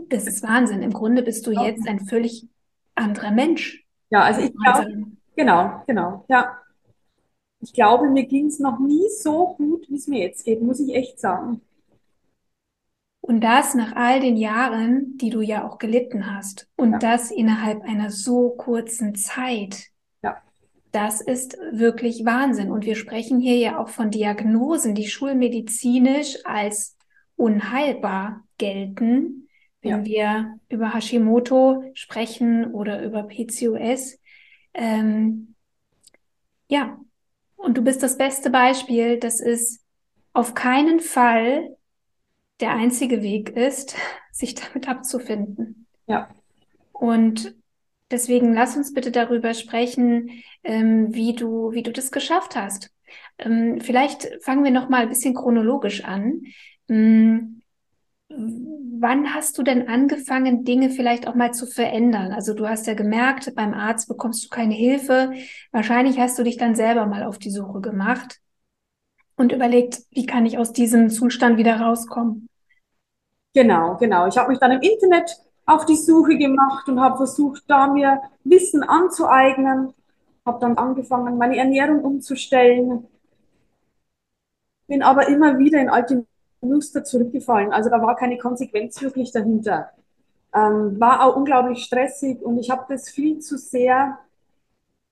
Das 0.09 0.27
ist 0.27 0.43
Wahnsinn. 0.43 0.81
Im 0.81 0.93
Grunde 0.93 1.23
bist 1.23 1.45
du 1.45 1.51
jetzt 1.51 1.87
ein 1.87 1.99
völlig 1.99 2.47
anderer 2.95 3.31
Mensch. 3.31 3.85
Ja, 4.09 4.23
also 4.23 4.41
ich 4.41 4.53
glaube, 4.55 5.03
genau, 5.35 5.83
genau, 5.87 6.25
ja. 6.29 6.57
Ich 7.61 7.73
glaube, 7.73 8.09
mir 8.09 8.25
ging 8.25 8.47
es 8.47 8.59
noch 8.59 8.79
nie 8.79 9.07
so 9.21 9.55
gut, 9.57 9.89
wie 9.89 9.95
es 9.95 10.07
mir 10.07 10.19
jetzt 10.21 10.45
geht, 10.45 10.61
muss 10.61 10.79
ich 10.79 10.95
echt 10.95 11.19
sagen. 11.19 11.61
Und 13.21 13.41
das 13.41 13.75
nach 13.75 13.95
all 13.95 14.21
den 14.21 14.37
Jahren, 14.37 15.17
die 15.17 15.29
du 15.29 15.41
ja 15.41 15.67
auch 15.67 15.77
gelitten 15.77 16.33
hast. 16.33 16.67
Und 16.77 16.93
Ja. 16.93 16.99
das 16.99 17.31
innerhalb 17.31 17.83
einer 17.83 18.09
so 18.09 18.51
kurzen 18.51 19.13
Zeit. 19.15 19.89
Ja. 20.99 21.05
Das 21.05 21.21
ist 21.21 21.57
wirklich 21.71 22.25
Wahnsinn. 22.25 22.71
Und 22.71 22.85
wir 22.85 22.95
sprechen 22.95 23.39
hier 23.39 23.57
ja 23.57 23.79
auch 23.79 23.89
von 23.89 24.11
Diagnosen, 24.11 24.95
die 24.95 25.07
schulmedizinisch 25.07 26.37
als 26.45 26.97
unheilbar 27.35 28.43
gelten. 28.57 29.47
Wenn 29.81 30.03
wir 30.03 30.59
über 30.67 30.93
Hashimoto 30.93 31.83
sprechen 31.93 32.73
oder 32.73 33.01
über 33.01 33.23
PCOS. 33.23 34.19
Ähm, 34.73 35.55
ja, 36.67 36.99
und 37.55 37.77
du 37.77 37.81
bist 37.81 38.03
das 38.03 38.17
beste 38.17 38.49
Beispiel, 38.49 39.19
dass 39.19 39.39
es 39.39 39.85
auf 40.33 40.53
keinen 40.53 40.99
Fall 40.99 41.77
der 42.59 42.71
einzige 42.71 43.21
Weg 43.21 43.49
ist, 43.51 43.95
sich 44.31 44.55
damit 44.55 44.89
abzufinden. 44.89 45.87
Ja. 46.07 46.29
Und 46.91 47.55
deswegen 48.11 48.53
lass 48.53 48.75
uns 48.75 48.93
bitte 48.93 49.11
darüber 49.11 49.53
sprechen, 49.53 50.43
ähm, 50.63 51.13
wie 51.13 51.33
du, 51.35 51.71
wie 51.71 51.83
du 51.83 51.91
das 51.91 52.11
geschafft 52.11 52.55
hast. 52.55 52.91
Ähm, 53.37 53.79
vielleicht 53.81 54.29
fangen 54.43 54.63
wir 54.63 54.71
noch 54.71 54.89
mal 54.89 55.03
ein 55.03 55.09
bisschen 55.09 55.33
chronologisch 55.33 56.03
an. 56.03 56.41
Ähm, 56.89 57.61
wann 58.29 59.33
hast 59.33 59.57
du 59.57 59.63
denn 59.63 59.87
angefangen, 59.87 60.63
Dinge 60.63 60.89
vielleicht 60.89 61.27
auch 61.27 61.35
mal 61.35 61.53
zu 61.53 61.65
verändern? 61.65 62.31
Also 62.31 62.53
du 62.53 62.67
hast 62.67 62.85
ja 62.87 62.93
gemerkt, 62.93 63.53
beim 63.55 63.73
Arzt 63.73 64.07
bekommst 64.07 64.45
du 64.45 64.49
keine 64.49 64.75
Hilfe. 64.75 65.33
Wahrscheinlich 65.71 66.19
hast 66.19 66.37
du 66.37 66.43
dich 66.43 66.57
dann 66.57 66.75
selber 66.75 67.05
mal 67.05 67.23
auf 67.23 67.39
die 67.39 67.49
Suche 67.49 67.81
gemacht 67.81 68.39
und 69.35 69.51
überlegt, 69.51 69.99
wie 70.11 70.25
kann 70.25 70.45
ich 70.45 70.57
aus 70.57 70.73
diesem 70.73 71.09
Zustand 71.09 71.57
wieder 71.57 71.79
rauskommen? 71.79 72.49
Genau, 73.55 73.97
genau. 73.97 74.27
Ich 74.27 74.37
habe 74.37 74.49
mich 74.49 74.59
dann 74.59 74.71
im 74.71 74.81
Internet 74.81 75.35
auf 75.69 75.85
die 75.85 75.95
Suche 75.95 76.37
gemacht 76.37 76.89
und 76.89 76.99
habe 76.99 77.17
versucht, 77.17 77.63
da 77.67 77.87
mir 77.87 78.21
Wissen 78.43 78.83
anzueignen. 78.83 79.93
Habe 80.45 80.59
dann 80.59 80.77
angefangen, 80.77 81.37
meine 81.37 81.57
Ernährung 81.57 82.03
umzustellen. 82.03 83.07
Bin 84.87 85.03
aber 85.03 85.27
immer 85.27 85.59
wieder 85.59 85.79
in 85.79 85.89
alte 85.89 86.25
Muster 86.61 87.03
zurückgefallen. 87.03 87.71
Also 87.71 87.89
da 87.89 88.01
war 88.01 88.15
keine 88.15 88.37
Konsequenz 88.37 89.01
wirklich 89.01 89.31
dahinter. 89.31 89.91
Ähm, 90.53 90.99
war 90.99 91.23
auch 91.23 91.35
unglaublich 91.35 91.83
stressig 91.83 92.41
und 92.41 92.57
ich 92.57 92.71
habe 92.71 92.85
das 92.89 93.09
viel 93.09 93.39
zu 93.39 93.57
sehr, 93.57 94.17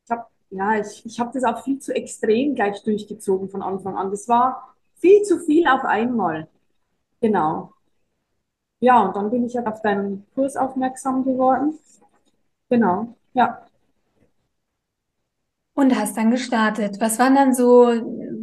ich 0.06 0.12
habe 0.12 0.26
ja, 0.50 0.80
ich, 0.80 1.06
ich 1.06 1.20
habe 1.20 1.32
das 1.34 1.44
auch 1.44 1.64
viel 1.64 1.78
zu 1.80 1.94
extrem 1.94 2.56
gleich 2.56 2.82
durchgezogen 2.84 3.50
von 3.50 3.62
Anfang 3.62 3.96
an. 3.96 4.10
Das 4.10 4.28
war 4.28 4.76
viel 4.96 5.22
zu 5.22 5.40
viel 5.40 5.68
auf 5.68 5.84
einmal. 5.86 6.48
Genau. 7.22 7.74
Ja, 8.80 9.02
und 9.04 9.16
dann 9.16 9.30
bin 9.32 9.46
ich 9.46 9.56
halt 9.56 9.68
auf 9.68 9.82
deinen 9.82 10.26
Kurs 10.36 10.56
aufmerksam 10.56 11.24
geworden. 11.24 11.78
Genau, 12.70 13.16
ja. 13.34 13.66
Und 15.76 15.96
hast 15.98 16.18
dann 16.18 16.32
gestartet. 16.32 17.00
Was 17.00 17.20
waren 17.20 17.36
dann 17.36 17.54
so, 17.54 17.86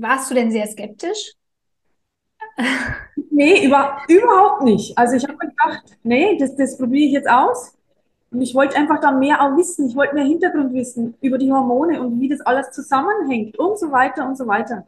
warst 0.01 0.31
du 0.31 0.35
denn 0.35 0.51
sehr 0.51 0.67
skeptisch? 0.67 1.35
Nee, 3.31 3.67
über, 3.67 3.99
überhaupt 4.09 4.63
nicht. 4.63 4.97
Also 4.97 5.17
ich 5.17 5.25
habe 5.25 5.35
mir 5.35 5.51
gedacht, 5.51 5.85
nee, 6.03 6.37
das, 6.39 6.55
das 6.57 6.79
probiere 6.79 7.07
ich 7.07 7.13
jetzt 7.13 7.29
aus. 7.29 7.75
Und 8.31 8.43
ich 8.43 8.55
wollte 8.55 8.77
einfach 8.77 9.01
dann 9.01 9.19
mehr 9.21 9.41
auch 9.43 9.57
wissen. 9.57 9.89
Ich 9.89 9.97
wollte 9.97 10.15
mehr 10.15 10.25
Hintergrundwissen 10.25 11.15
über 11.21 11.39
die 11.39 11.53
Hormone 11.53 12.01
und 12.03 12.21
wie 12.21 12.29
das 12.29 12.41
alles 12.43 12.71
zusammenhängt 12.73 13.59
und 13.59 13.79
so 13.79 13.93
weiter 13.93 14.27
und 14.27 14.37
so 14.37 14.47
weiter. 14.47 14.87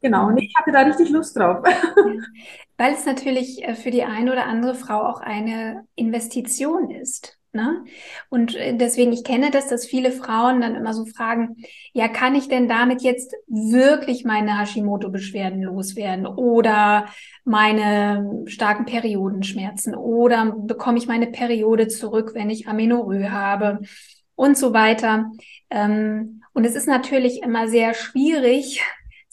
Genau, 0.00 0.28
und 0.28 0.38
ich 0.38 0.54
hatte 0.56 0.72
da 0.72 0.82
richtig 0.82 1.10
Lust 1.10 1.36
drauf. 1.36 1.64
Weil 2.76 2.94
es 2.94 3.04
natürlich 3.04 3.64
äh, 3.64 3.74
für 3.74 3.90
die 3.90 4.04
eine 4.04 4.32
oder 4.32 4.46
andere 4.46 4.74
Frau 4.74 5.02
auch 5.02 5.20
eine 5.20 5.84
Investition 5.96 6.90
ist. 6.90 7.38
Ne? 7.52 7.84
Und 8.28 8.54
äh, 8.54 8.76
deswegen, 8.76 9.12
ich 9.12 9.24
kenne 9.24 9.50
das, 9.50 9.68
dass 9.68 9.86
viele 9.86 10.12
Frauen 10.12 10.60
dann 10.60 10.76
immer 10.76 10.92
so 10.92 11.06
fragen, 11.06 11.56
ja, 11.92 12.06
kann 12.06 12.34
ich 12.34 12.48
denn 12.48 12.68
damit 12.68 13.02
jetzt 13.02 13.34
wirklich 13.48 14.24
meine 14.24 14.58
Hashimoto-Beschwerden 14.60 15.62
loswerden 15.62 16.26
oder 16.26 17.06
meine 17.44 18.44
starken 18.46 18.84
Periodenschmerzen 18.84 19.94
oder 19.96 20.54
bekomme 20.58 20.98
ich 20.98 21.08
meine 21.08 21.28
Periode 21.28 21.88
zurück, 21.88 22.32
wenn 22.34 22.50
ich 22.50 22.68
Amenorrhoe 22.68 23.32
habe 23.32 23.80
und 24.34 24.58
so 24.58 24.74
weiter. 24.74 25.32
Ähm, 25.70 26.42
und 26.52 26.64
es 26.64 26.76
ist 26.76 26.86
natürlich 26.86 27.42
immer 27.42 27.66
sehr 27.66 27.94
schwierig, 27.94 28.82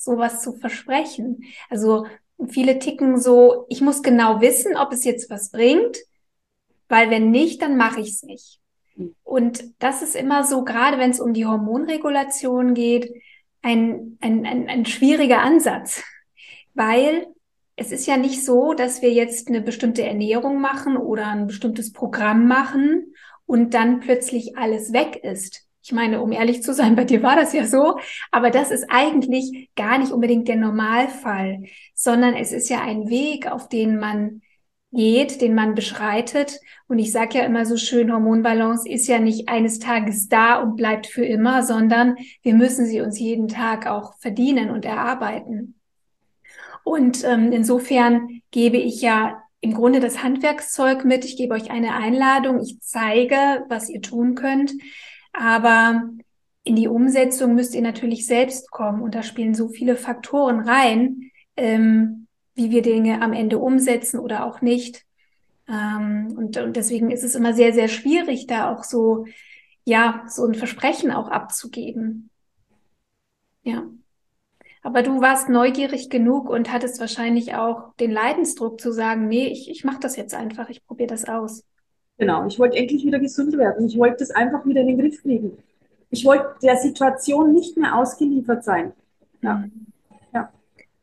sowas 0.05 0.41
zu 0.41 0.53
versprechen. 0.53 1.43
Also 1.69 2.05
viele 2.47 2.79
ticken 2.79 3.19
so, 3.19 3.65
ich 3.69 3.81
muss 3.81 4.03
genau 4.03 4.41
wissen, 4.41 4.77
ob 4.77 4.93
es 4.93 5.03
jetzt 5.03 5.29
was 5.29 5.51
bringt, 5.51 5.97
weil 6.87 7.09
wenn 7.09 7.31
nicht, 7.31 7.61
dann 7.61 7.77
mache 7.77 7.99
ich 7.99 8.09
es 8.09 8.23
nicht. 8.23 8.59
Und 9.23 9.63
das 9.79 10.01
ist 10.01 10.15
immer 10.15 10.43
so, 10.43 10.63
gerade 10.63 10.97
wenn 10.97 11.11
es 11.11 11.19
um 11.19 11.33
die 11.33 11.45
Hormonregulation 11.45 12.73
geht, 12.73 13.11
ein, 13.61 14.17
ein, 14.21 14.45
ein, 14.45 14.69
ein 14.69 14.85
schwieriger 14.85 15.41
Ansatz, 15.41 16.03
weil 16.73 17.27
es 17.75 17.91
ist 17.91 18.05
ja 18.05 18.15
nicht 18.15 18.45
so, 18.45 18.73
dass 18.73 19.01
wir 19.01 19.11
jetzt 19.11 19.49
eine 19.49 19.61
bestimmte 19.61 20.03
Ernährung 20.03 20.61
machen 20.61 20.95
oder 20.95 21.27
ein 21.27 21.47
bestimmtes 21.47 21.91
Programm 21.91 22.47
machen 22.47 23.13
und 23.45 23.73
dann 23.73 23.99
plötzlich 23.99 24.57
alles 24.57 24.93
weg 24.93 25.19
ist. 25.23 25.67
Ich 25.85 25.91
meine, 25.91 26.19
um 26.19 26.31
ehrlich 26.31 26.63
zu 26.63 26.73
sein, 26.73 26.95
bei 26.95 27.03
dir 27.03 27.21
war 27.21 27.35
das 27.35 27.53
ja 27.53 27.67
so, 27.67 27.99
aber 28.31 28.49
das 28.49 28.71
ist 28.71 28.87
eigentlich 28.89 29.69
gar 29.75 29.99
nicht 29.99 30.11
unbedingt 30.11 30.47
der 30.47 30.55
Normalfall, 30.55 31.61
sondern 31.93 32.33
es 32.33 32.51
ist 32.51 32.69
ja 32.69 32.81
ein 32.81 33.07
Weg, 33.07 33.45
auf 33.45 33.69
den 33.69 33.99
man 33.99 34.41
geht, 34.91 35.41
den 35.41 35.53
man 35.53 35.75
beschreitet. 35.75 36.59
Und 36.87 36.97
ich 36.97 37.11
sage 37.11 37.37
ja 37.37 37.45
immer 37.45 37.67
so 37.67 37.77
schön, 37.77 38.11
Hormonbalance 38.11 38.89
ist 38.89 39.05
ja 39.07 39.19
nicht 39.19 39.47
eines 39.47 39.77
Tages 39.77 40.27
da 40.27 40.59
und 40.59 40.75
bleibt 40.75 41.05
für 41.05 41.23
immer, 41.23 41.61
sondern 41.61 42.15
wir 42.41 42.55
müssen 42.55 42.87
sie 42.87 43.01
uns 43.01 43.19
jeden 43.19 43.47
Tag 43.47 43.85
auch 43.85 44.15
verdienen 44.17 44.71
und 44.71 44.85
erarbeiten. 44.85 45.79
Und 46.83 47.23
ähm, 47.23 47.51
insofern 47.51 48.41
gebe 48.49 48.77
ich 48.77 49.03
ja 49.03 49.43
im 49.61 49.75
Grunde 49.75 49.99
das 49.99 50.23
Handwerkszeug 50.23 51.05
mit. 51.05 51.25
Ich 51.25 51.37
gebe 51.37 51.53
euch 51.53 51.69
eine 51.69 51.93
Einladung. 51.93 52.59
Ich 52.59 52.79
zeige, 52.81 53.65
was 53.69 53.87
ihr 53.87 54.01
tun 54.01 54.33
könnt. 54.33 54.71
Aber 55.37 56.09
in 56.63 56.75
die 56.75 56.87
Umsetzung 56.87 57.53
müsst 57.55 57.75
ihr 57.75 57.81
natürlich 57.81 58.25
selbst 58.25 58.71
kommen 58.71 59.01
und 59.01 59.15
da 59.15 59.21
spielen 59.21 59.53
so 59.53 59.67
viele 59.67 59.95
Faktoren 59.95 60.61
rein, 60.61 61.31
ähm, 61.57 62.27
wie 62.55 62.71
wir 62.71 62.81
Dinge 62.81 63.21
am 63.21 63.33
Ende 63.33 63.59
umsetzen 63.59 64.19
oder 64.19 64.45
auch 64.45 64.61
nicht. 64.61 65.05
Ähm, 65.67 66.33
und, 66.37 66.57
und 66.57 66.75
deswegen 66.75 67.11
ist 67.11 67.23
es 67.23 67.35
immer 67.35 67.53
sehr, 67.53 67.73
sehr 67.73 67.87
schwierig, 67.87 68.47
da 68.47 68.73
auch 68.73 68.83
so, 68.83 69.25
ja, 69.83 70.23
so 70.27 70.45
ein 70.45 70.55
Versprechen 70.55 71.11
auch 71.11 71.27
abzugeben. 71.27 72.29
Ja. 73.63 73.83
Aber 74.81 75.01
du 75.01 75.19
warst 75.19 75.49
neugierig 75.49 76.09
genug 76.09 76.49
und 76.49 76.71
hattest 76.71 76.99
wahrscheinlich 76.99 77.55
auch 77.55 77.95
den 77.95 78.11
Leidensdruck 78.11 78.79
zu 78.79 78.91
sagen, 78.91 79.27
nee, 79.27 79.47
ich, 79.47 79.69
ich 79.69 79.83
mache 79.83 79.99
das 79.99 80.15
jetzt 80.15 80.35
einfach, 80.35 80.69
ich 80.69 80.85
probiere 80.85 81.09
das 81.09 81.25
aus. 81.25 81.63
Genau, 82.17 82.47
ich 82.47 82.57
wollte 82.59 82.77
endlich 82.77 83.05
wieder 83.05 83.19
gesund 83.19 83.57
werden. 83.57 83.87
Ich 83.87 83.97
wollte 83.97 84.17
das 84.19 84.31
einfach 84.31 84.65
wieder 84.65 84.81
in 84.81 84.87
den 84.87 84.99
Griff 84.99 85.21
kriegen. 85.21 85.57
Ich 86.09 86.23
wollte 86.23 86.55
der 86.61 86.77
Situation 86.77 87.53
nicht 87.53 87.75
mehr 87.77 87.95
ausgeliefert 87.95 88.63
sein. 88.63 88.93
Ja. 89.41 89.55
Mhm. 89.55 89.87
ja. 90.33 90.51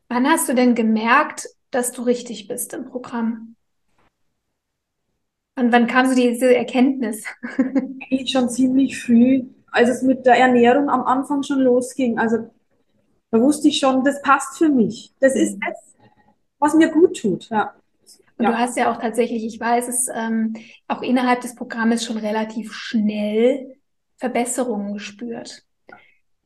Wann 0.09 0.27
hast 0.27 0.49
du 0.49 0.55
denn 0.55 0.73
gemerkt, 0.73 1.49
dass 1.71 1.91
du 1.91 2.01
richtig 2.01 2.47
bist 2.47 2.73
im 2.73 2.85
Programm? 2.85 3.55
Und 5.55 5.71
wann 5.71 5.85
kam 5.85 6.07
so 6.07 6.15
diese 6.15 6.55
Erkenntnis? 6.55 7.25
Eigentlich 7.57 8.31
schon 8.31 8.49
ziemlich 8.49 8.99
früh, 8.99 9.43
als 9.71 9.89
es 9.89 10.01
mit 10.01 10.25
der 10.25 10.37
Ernährung 10.37 10.89
am 10.89 11.03
Anfang 11.03 11.43
schon 11.43 11.59
losging. 11.59 12.17
Also 12.17 12.49
da 13.29 13.39
wusste 13.39 13.67
ich 13.67 13.77
schon, 13.77 14.03
das 14.03 14.21
passt 14.23 14.57
für 14.57 14.69
mich. 14.69 15.13
Das 15.19 15.35
ist 15.35 15.59
das, 15.63 15.95
was 16.57 16.73
mir 16.73 16.89
gut 16.89 17.19
tut. 17.19 17.49
Ja. 17.49 17.75
Und 18.37 18.45
ja. 18.45 18.51
du 18.51 18.57
hast 18.57 18.77
ja 18.77 18.91
auch 18.91 18.99
tatsächlich, 18.99 19.45
ich 19.45 19.59
weiß 19.59 19.87
es, 19.87 20.07
ähm, 20.13 20.55
auch 20.87 21.01
innerhalb 21.01 21.41
des 21.41 21.55
Programmes 21.55 22.03
schon 22.03 22.17
relativ 22.17 22.73
schnell 22.73 23.75
Verbesserungen 24.17 24.93
gespürt. 24.93 25.63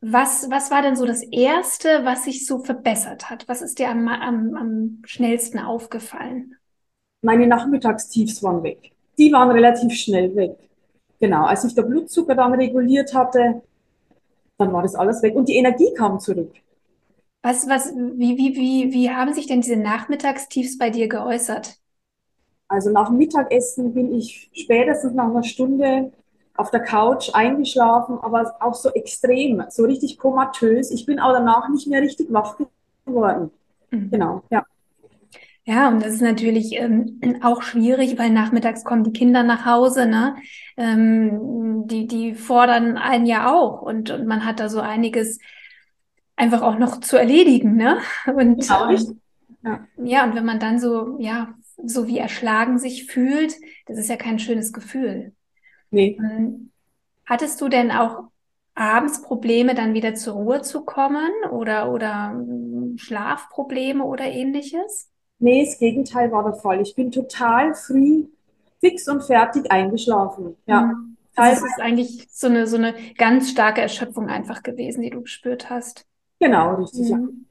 Was, 0.02 0.50
was 0.50 0.70
war 0.70 0.82
denn 0.82 0.96
so 0.96 1.06
das 1.06 1.24
Erste, 1.24 2.02
was 2.04 2.26
sich 2.26 2.46
so 2.46 2.60
verbessert 2.60 3.30
hat? 3.30 3.48
Was 3.48 3.62
ist 3.62 3.80
dir 3.80 3.90
am, 3.90 4.08
am, 4.08 4.56
am 4.56 5.02
schnellsten 5.06 5.60
aufgefallen? 5.60 6.56
Meine 7.22 7.48
Nachmittagstiefs 7.48 8.44
waren 8.44 8.62
weg. 8.64 8.92
Die 9.18 9.32
waren 9.32 9.50
relativ 9.50 9.94
schnell 9.94 10.36
weg. 10.36 10.56
Genau, 11.20 11.46
als 11.46 11.64
ich 11.64 11.74
der 11.74 11.82
Blutzucker 11.82 12.36
dann 12.36 12.54
reguliert 12.54 13.14
hatte, 13.14 13.64
dann 14.58 14.72
war 14.72 14.84
das 14.84 14.96
alles 14.96 15.22
weg 15.24 15.36
und 15.36 15.50
die 15.50 15.56
Energie 15.56 15.92
kam 15.96 16.20
zurück. 16.20 16.54
Was, 17.42 17.68
was, 17.68 17.94
wie, 17.96 18.38
wie, 18.38 18.56
wie, 18.56 18.94
wie 18.94 19.10
haben 19.10 19.34
sich 19.34 19.48
denn 19.48 19.62
diese 19.62 19.76
Nachmittagstiefs 19.78 20.78
bei 20.78 20.90
dir 20.92 21.08
geäußert? 21.08 21.80
Also 22.68 22.92
nach 22.92 23.08
dem 23.08 23.18
Mittagessen 23.18 23.94
bin 23.94 24.14
ich 24.14 24.50
spätestens 24.54 25.14
nach 25.14 25.28
einer 25.30 25.44
Stunde 25.44 26.12
auf 26.56 26.72
der 26.72 26.82
Couch 26.82 27.30
eingeschlafen, 27.34 28.18
aber 28.20 28.56
auch 28.60 28.74
so 28.74 28.90
extrem, 28.92 29.64
so 29.70 29.86
richtig 29.86 30.18
komatös. 30.18 30.92
Ich 30.92 31.06
bin 31.06 31.20
auch 31.20 31.32
danach 31.34 31.70
nicht 31.70 31.88
mehr 31.88 32.02
richtig 32.02 32.32
wach 32.32 32.58
geworden. 33.06 33.52
Mhm. 33.92 34.10
Genau, 34.12 34.44
ja. 34.50 34.66
Ja, 35.66 35.90
und 35.90 36.02
das 36.02 36.14
ist 36.14 36.22
natürlich 36.22 36.74
ähm, 36.74 37.20
auch 37.44 37.62
schwierig, 37.62 38.18
weil 38.18 38.30
nachmittags 38.30 38.86
kommen 38.86 39.04
die 39.04 39.12
Kinder 39.12 39.44
nach 39.44 39.66
Hause, 39.66 40.06
ne? 40.06 40.36
Ähm, 40.78 41.88
die, 41.88 42.08
die 42.08 42.36
fordern 42.36 42.98
einen 42.98 43.26
ja 43.26 43.52
auch 43.54 43.82
und, 43.82 44.10
und 44.10 44.26
man 44.28 44.46
hat 44.46 44.60
da 44.62 44.70
so 44.70 44.80
einiges 44.80 45.40
einfach 46.38 46.62
auch 46.62 46.78
noch 46.78 47.02
zu 47.02 47.18
erledigen, 47.18 47.76
ne? 47.76 48.00
Und 48.26 48.62
genau, 48.62 48.90
ähm, 48.90 49.22
ja. 49.64 49.88
ja, 49.98 50.24
und 50.24 50.36
wenn 50.36 50.46
man 50.46 50.60
dann 50.60 50.80
so, 50.80 51.18
ja, 51.20 51.54
so 51.84 52.08
wie 52.08 52.18
erschlagen 52.18 52.80
sich 52.80 53.06
fühlt, 53.08 53.56
das 53.86 53.98
ist 53.98 54.10
ja 54.10 54.16
kein 54.16 54.40
schönes 54.40 54.72
Gefühl. 54.72 55.34
Nee. 55.92 56.18
Ähm, 56.20 56.72
hattest 57.26 57.60
du 57.60 57.68
denn 57.68 57.92
auch 57.92 58.30
abends 58.74 59.22
Probleme, 59.22 59.76
dann 59.76 59.94
wieder 59.94 60.14
zur 60.14 60.36
Ruhe 60.36 60.62
zu 60.62 60.86
kommen 60.86 61.32
oder, 61.52 61.92
oder 61.92 62.32
hm, 62.32 62.98
Schlafprobleme 62.98 64.04
oder 64.04 64.26
ähnliches? 64.26 65.10
Nee, 65.40 65.66
das 65.66 65.78
Gegenteil 65.80 66.32
war 66.32 66.44
der 66.44 66.54
Fall. 66.54 66.82
Ich 66.82 66.96
bin 66.96 67.12
total 67.12 67.74
früh 67.74 68.28
fix 68.80 69.08
und 69.08 69.24
fertig 69.24 69.72
eingeschlafen. 69.72 70.56
Ja. 70.68 70.82
Mhm. 70.82 71.18
Also 71.36 71.66
es 71.66 71.72
ist 71.72 71.80
eigentlich 71.80 72.28
so 72.32 72.48
eine, 72.48 72.66
so 72.66 72.78
eine 72.78 72.96
ganz 73.16 73.52
starke 73.52 73.82
Erschöpfung 73.82 74.28
einfach 74.28 74.64
gewesen, 74.64 75.02
die 75.02 75.12
du 75.12 75.22
gespürt 75.22 75.70
hast. 75.70 76.08
Genau, 76.40 76.76
richtig. 76.76 77.10
Mhm. 77.12 77.46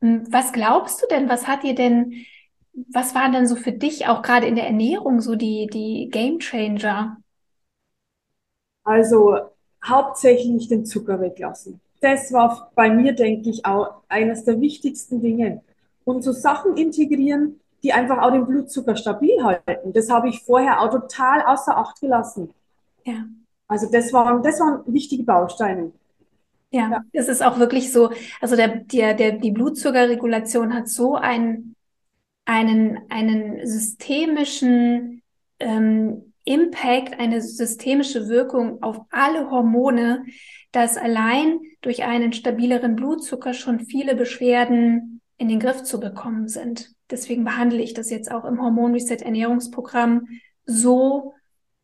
Ja. 0.00 0.08
Hm, 0.08 0.32
was 0.32 0.52
glaubst 0.52 1.02
du 1.02 1.06
denn, 1.08 1.28
was 1.28 1.46
hat 1.46 1.62
dir 1.62 1.74
denn, 1.74 2.24
was 2.92 3.14
waren 3.14 3.32
denn 3.32 3.46
so 3.46 3.56
für 3.56 3.72
dich 3.72 4.06
auch 4.06 4.22
gerade 4.22 4.46
in 4.46 4.54
der 4.56 4.66
Ernährung 4.66 5.20
so 5.20 5.34
die, 5.36 5.66
die 5.72 6.08
Game 6.10 6.38
Changer? 6.38 7.18
Also 8.84 9.36
hauptsächlich 9.84 10.68
den 10.68 10.84
Zucker 10.86 11.20
weglassen. 11.20 11.80
Das 12.00 12.32
war 12.32 12.70
bei 12.74 12.90
mir, 12.90 13.12
denke 13.12 13.50
ich, 13.50 13.66
auch 13.66 14.02
eines 14.08 14.44
der 14.44 14.60
wichtigsten 14.60 15.20
Dinge. 15.20 15.62
Und 16.04 16.22
so 16.22 16.32
Sachen 16.32 16.76
integrieren, 16.76 17.60
die 17.82 17.92
einfach 17.92 18.18
auch 18.22 18.30
den 18.30 18.46
Blutzucker 18.46 18.96
stabil 18.96 19.42
halten. 19.42 19.92
Das 19.92 20.10
habe 20.10 20.28
ich 20.28 20.42
vorher 20.42 20.80
auch 20.80 20.90
total 20.90 21.42
außer 21.42 21.76
Acht 21.76 22.00
gelassen. 22.00 22.50
Ja. 23.04 23.24
Also 23.68 23.90
das 23.90 24.12
waren, 24.12 24.42
das 24.42 24.60
waren 24.60 24.82
wichtige 24.92 25.22
Bausteine. 25.22 25.92
Ja, 26.72 26.90
ja, 26.90 27.02
es 27.12 27.28
ist 27.28 27.42
auch 27.42 27.58
wirklich 27.58 27.92
so, 27.92 28.12
also 28.40 28.54
der, 28.54 28.68
der, 28.68 29.14
der, 29.14 29.32
die 29.32 29.50
Blutzuckerregulation 29.50 30.72
hat 30.72 30.88
so 30.88 31.16
einen, 31.16 31.74
einen, 32.44 33.00
einen 33.08 33.66
systemischen 33.66 35.22
ähm, 35.58 36.32
Impact, 36.44 37.18
eine 37.18 37.42
systemische 37.42 38.28
Wirkung 38.28 38.82
auf 38.82 39.00
alle 39.10 39.50
Hormone, 39.50 40.24
dass 40.72 40.96
allein 40.96 41.60
durch 41.80 42.04
einen 42.04 42.32
stabileren 42.32 42.96
Blutzucker 42.96 43.52
schon 43.52 43.80
viele 43.80 44.14
Beschwerden 44.14 45.20
in 45.38 45.48
den 45.48 45.60
Griff 45.60 45.82
zu 45.82 46.00
bekommen 46.00 46.48
sind. 46.48 46.92
Deswegen 47.10 47.44
behandle 47.44 47.82
ich 47.82 47.94
das 47.94 48.10
jetzt 48.10 48.30
auch 48.30 48.44
im 48.44 48.60
Hormon 48.62 48.92
Reset 48.92 49.22
Ernährungsprogramm 49.22 50.28
so 50.66 51.34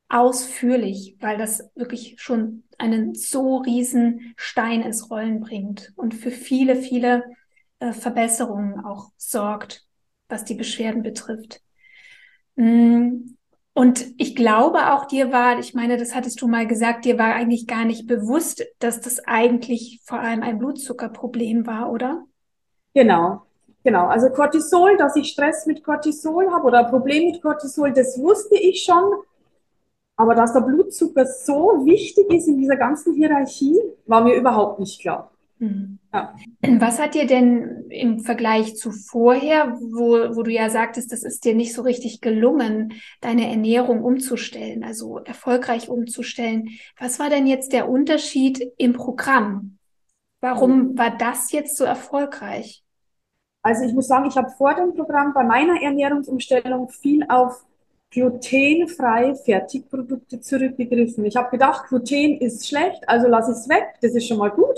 ausführlich, 0.09 1.17
weil 1.21 1.37
das 1.37 1.71
wirklich 1.75 2.17
schon 2.19 2.63
einen 2.79 3.15
so 3.15 3.59
riesen 3.59 4.35
Stein 4.37 4.83
ins 4.83 5.11
Rollen 5.11 5.41
bringt 5.41 5.93
und 5.97 6.15
für 6.15 6.31
viele, 6.31 6.77
viele 6.77 7.25
äh, 7.81 7.93
Verbesserungen 7.93 8.85
auch 8.85 9.11
sorgt, 9.17 9.87
was 10.29 10.45
die 10.45 10.55
Beschwerden 10.55 11.03
betrifft. 11.03 11.61
Mm, 12.57 13.37
und 13.75 14.07
ich 14.17 14.35
glaube 14.35 14.95
auch 14.95 15.05
dir 15.05 15.33
war, 15.33 15.59
ich 15.59 15.75
meine, 15.75 15.99
das 15.99 16.15
hattest 16.15 16.41
du 16.41 16.49
mal 16.49 16.67
gesagt, 16.67 17.05
dir 17.05 17.19
war 17.19 17.35
eigentlich 17.35 17.67
gar 17.67 17.85
nicht 17.85 18.07
bewusst, 18.07 18.65
dass 18.79 19.03
das 19.03 19.21
eigentlich 19.27 20.01
vor 20.05 20.19
allem 20.19 20.43
ein 20.43 20.59
Blutzuckerproblem 20.59 21.67
war, 21.67 21.93
oder? 21.93 22.25
Genau, 22.95 23.43
genau. 23.85 24.07
Also 24.07 24.31
Cortisol, 24.31 24.97
dass 24.97 25.15
ich 25.17 25.29
Stress 25.29 25.67
mit 25.67 25.85
Cortisol 25.85 26.51
habe 26.51 26.65
oder 26.65 26.87
ein 26.87 26.91
Problem 26.91 27.31
mit 27.31 27.43
Cortisol, 27.43 27.93
das 27.93 28.19
wusste 28.19 28.57
ich 28.57 28.83
schon. 28.83 29.13
Aber 30.17 30.35
dass 30.35 30.53
der 30.53 30.61
Blutzucker 30.61 31.27
so 31.27 31.85
wichtig 31.85 32.33
ist 32.33 32.49
in 32.49 32.59
dieser 32.59 32.77
ganzen 32.77 33.15
Hierarchie, 33.15 33.79
war 34.07 34.25
mir 34.25 34.35
überhaupt 34.35 34.81
nicht 34.81 35.01
klar. 35.01 35.31
Mhm. 35.59 35.99
Ja. 36.13 36.35
Was 36.79 36.99
hat 36.99 37.15
dir 37.15 37.27
denn 37.27 37.85
im 37.91 38.21
Vergleich 38.21 38.77
zu 38.77 38.93
vorher, 38.93 39.77
wo, 39.81 40.37
wo 40.37 40.43
du 40.43 40.51
ja 40.51 40.71
sagtest, 40.71 41.13
das 41.13 41.23
ist 41.23 41.45
dir 41.45 41.55
nicht 41.55 41.75
so 41.75 41.83
richtig 41.83 42.21
gelungen, 42.21 42.95
deine 43.21 43.49
Ernährung 43.51 44.03
umzustellen, 44.03 44.85
also 44.85 45.19
erfolgreich 45.19 45.89
umzustellen, 45.89 46.71
was 46.99 47.19
war 47.19 47.31
denn 47.31 47.47
jetzt 47.47 47.73
der 47.73 47.89
Unterschied 47.89 48.73
im 48.79 48.93
Programm? 48.95 49.79
Warum 50.41 50.97
war 50.99 51.17
das 51.17 51.53
jetzt 51.53 51.77
so 51.77 51.85
erfolgreich? 51.85 52.83
Also 53.63 53.85
ich 53.85 53.95
muss 53.95 54.07
sagen, 54.07 54.27
ich 54.29 54.37
habe 54.37 54.51
vor 54.51 54.75
dem 54.75 54.95
Programm 54.95 55.33
bei 55.35 55.43
meiner 55.43 55.83
Ernährungsumstellung 55.83 56.89
viel 56.91 57.25
auf 57.29 57.65
glutenfreie 58.17 59.37
Fertigprodukte 59.37 60.41
zurückgegriffen. 60.41 61.27
Ich 61.27 61.37
habe 61.37 61.51
gedacht, 61.51 61.89
Gluten 61.89 62.39
ist 62.39 62.67
schlecht, 62.67 63.07
also 63.07 63.29
lasse 63.29 63.53
ich 63.53 63.59
es 63.59 63.69
weg, 63.69 63.85
das 64.01 64.15
ist 64.15 64.27
schon 64.27 64.39
mal 64.39 64.51
gut. 64.51 64.77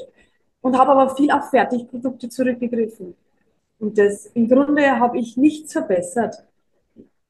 Und 0.61 0.77
habe 0.77 0.91
aber 0.91 1.15
viel 1.15 1.31
auf 1.31 1.51
Fertigprodukte 1.51 2.29
zurückgegriffen. 2.29 3.15
Und 3.79 3.97
das 3.97 4.27
im 4.27 4.49
Grunde 4.49 4.99
habe 4.99 5.19
ich 5.19 5.37
nichts 5.37 5.73
verbessert. 5.73 6.45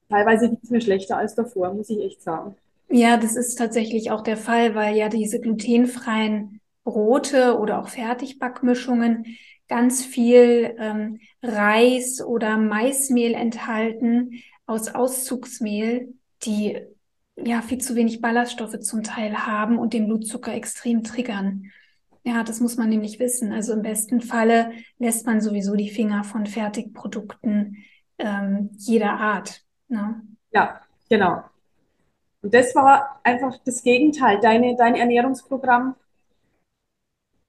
Teilweise 0.09 0.49
geht 0.49 0.61
es 0.63 0.71
mir 0.71 0.81
schlechter 0.81 1.19
als 1.19 1.35
davor, 1.35 1.75
muss 1.75 1.91
ich 1.91 2.01
echt 2.01 2.23
sagen. 2.23 2.57
Ja, 2.89 3.19
das 3.19 3.37
ist 3.37 3.57
tatsächlich 3.57 4.11
auch 4.11 4.23
der 4.23 4.39
Fall, 4.39 4.75
weil 4.75 4.97
ja 4.97 5.11
diese 5.11 5.41
glutenfreien 5.41 6.61
Brote 6.85 7.59
oder 7.59 7.81
auch 7.81 7.89
Fertigbackmischungen 7.89 9.27
ganz 9.69 10.03
viel 10.03 10.75
ähm, 10.79 11.21
Reis 11.43 12.25
oder 12.25 12.57
Maismehl 12.57 13.35
enthalten, 13.35 14.41
aus 14.69 14.95
Auszugsmehl, 14.95 16.15
die 16.45 16.79
ja 17.37 17.63
viel 17.63 17.79
zu 17.79 17.97
wenig 17.97 18.21
Ballaststoffe 18.21 18.79
zum 18.81 19.03
Teil 19.03 19.47
haben 19.47 19.79
und 19.79 19.95
den 19.95 20.07
Blutzucker 20.07 20.55
extrem 20.55 21.03
triggern. 21.03 21.71
Ja, 22.23 22.45
das 22.45 22.61
muss 22.61 22.77
man 22.77 22.91
nämlich 22.91 23.19
wissen. 23.19 23.53
Also 23.53 23.73
im 23.73 23.83
besten 23.83 24.21
Falle 24.21 24.73
lässt 24.99 25.27
man 25.27 25.41
sowieso 25.41 25.75
die 25.75 25.89
Finger 25.89 26.23
von 26.23 26.47
Fertigprodukten 26.47 27.79
ähm, 28.19 28.71
jeder 28.77 29.13
Art. 29.13 29.63
Ne? 29.89 30.21
Ja, 30.51 30.83
genau. 31.09 31.45
Und 32.43 32.53
das 32.53 32.75
war 32.75 33.21
einfach 33.25 33.57
das 33.65 33.83
Gegenteil. 33.83 34.41
Deine, 34.41 34.77
dein 34.77 34.97
Ernährungsprogramm, 34.97 35.95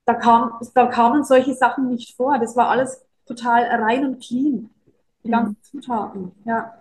da, 0.06 0.14
kam, 0.14 0.54
da 0.74 0.86
kamen 0.88 1.26
solche 1.26 1.54
Sachen 1.54 1.90
nicht 1.90 2.16
vor. 2.16 2.40
Das 2.40 2.56
war 2.56 2.70
alles 2.70 3.06
total 3.26 3.66
rein 3.66 4.06
und 4.06 4.24
clean. 4.24 4.70
Die 5.26 5.30
ganzen 5.30 5.58
mhm. 5.60 5.64
Zutaten, 5.64 6.32
ja. 6.46 6.80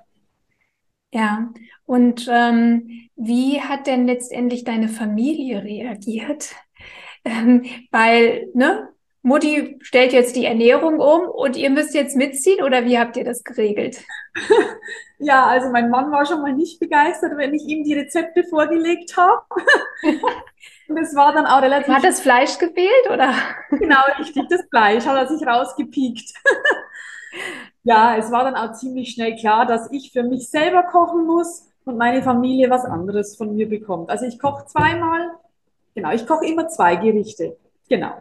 Ja, 1.13 1.51
und 1.87 2.29
ähm, 2.31 3.09
wie 3.17 3.61
hat 3.61 3.87
denn 3.87 4.07
letztendlich 4.07 4.65
deine 4.65 4.89
Familie 4.89 5.63
reagiert? 5.63 6.55
Ähm, 7.25 7.65
weil, 7.91 8.49
ne, 8.55 8.89
Mutti 9.23 9.77
stellt 9.83 10.13
jetzt 10.13 10.37
die 10.37 10.47
Ernährung 10.47 11.01
um 11.01 11.29
und 11.29 11.57
ihr 11.57 11.69
müsst 11.69 11.93
jetzt 11.93 12.17
mitziehen 12.17 12.63
oder 12.63 12.85
wie 12.87 12.97
habt 12.97 13.17
ihr 13.17 13.25
das 13.25 13.43
geregelt? 13.45 13.99
Ja, 15.19 15.47
also 15.47 15.71
mein 15.71 15.91
Mann 15.91 16.13
war 16.13 16.25
schon 16.27 16.43
mal 16.43 16.53
nicht 16.53 16.79
begeistert, 16.79 17.37
wenn 17.37 17.53
ich 17.53 17.65
ihm 17.65 17.83
die 17.83 17.95
Rezepte 17.95 18.45
vorgelegt 18.45 19.17
habe. 19.17 19.43
und 20.89 20.97
es 20.97 21.13
war 21.17 21.33
dann 21.33 21.45
auch 21.45 21.61
relativ. 21.61 21.93
Hat 21.93 22.05
das 22.05 22.21
Fleisch 22.21 22.57
gefehlt 22.59 23.11
oder? 23.13 23.35
Genau, 23.71 23.99
richtig, 24.21 24.45
das 24.49 24.63
Fleisch 24.71 25.05
hat 25.07 25.17
er 25.17 25.27
sich 25.27 25.45
rausgepiekt 25.45 26.33
ja, 27.89 28.17
es 28.19 28.31
war 28.31 28.45
dann 28.45 28.55
auch 28.55 28.75
ziemlich 28.75 29.13
schnell 29.13 29.35
klar, 29.37 29.65
dass 29.65 29.91
ich 29.91 30.13
für 30.13 30.23
mich 30.23 30.51
selber 30.51 30.83
kochen 30.83 31.25
muss 31.25 31.67
und 31.87 31.97
meine 31.97 32.23
Familie 32.23 32.69
was 32.69 32.85
anderes 32.85 33.35
von 33.35 33.57
mir 33.57 33.67
bekommt. 33.67 34.11
Also 34.11 34.27
ich 34.27 34.39
koche 34.39 34.67
zweimal, 34.67 35.31
genau, 35.95 36.13
ich 36.13 36.27
koche 36.27 36.45
immer 36.45 36.69
zwei 36.69 36.97
Gerichte, 36.97 37.57
genau. 37.89 38.13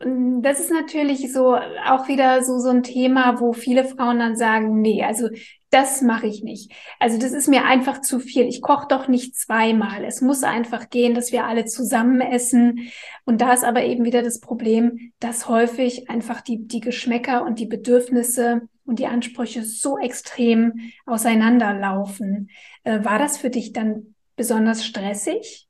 Das 0.00 0.58
ist 0.58 0.70
natürlich 0.70 1.32
so 1.32 1.54
auch 1.54 2.08
wieder 2.08 2.42
so 2.42 2.58
so 2.58 2.70
ein 2.70 2.82
Thema, 2.82 3.40
wo 3.40 3.52
viele 3.52 3.84
Frauen 3.84 4.18
dann 4.18 4.36
sagen, 4.36 4.80
nee, 4.80 5.04
also 5.04 5.28
das 5.70 6.00
mache 6.00 6.26
ich 6.26 6.42
nicht. 6.42 6.72
Also 6.98 7.18
das 7.18 7.32
ist 7.32 7.48
mir 7.48 7.64
einfach 7.64 8.00
zu 8.00 8.20
viel. 8.20 8.44
Ich 8.46 8.62
koche 8.62 8.86
doch 8.88 9.08
nicht 9.08 9.36
zweimal. 9.36 10.04
Es 10.04 10.20
muss 10.20 10.42
einfach 10.42 10.88
gehen, 10.88 11.14
dass 11.14 11.30
wir 11.30 11.44
alle 11.46 11.64
zusammen 11.64 12.20
essen. 12.20 12.88
Und 13.24 13.40
da 13.40 13.52
ist 13.52 13.64
aber 13.64 13.82
eben 13.84 14.04
wieder 14.04 14.22
das 14.22 14.40
Problem, 14.40 15.12
dass 15.20 15.48
häufig 15.48 16.08
einfach 16.10 16.40
die, 16.40 16.66
die 16.66 16.80
Geschmäcker 16.80 17.44
und 17.44 17.58
die 17.58 17.66
Bedürfnisse 17.66 18.68
und 18.86 18.98
die 18.98 19.06
Ansprüche 19.06 19.64
so 19.64 19.98
extrem 19.98 20.80
auseinanderlaufen. 21.06 22.50
Äh, 22.84 23.04
war 23.04 23.18
das 23.18 23.38
für 23.38 23.50
dich 23.50 23.72
dann 23.72 24.14
besonders 24.36 24.84
stressig? 24.84 25.68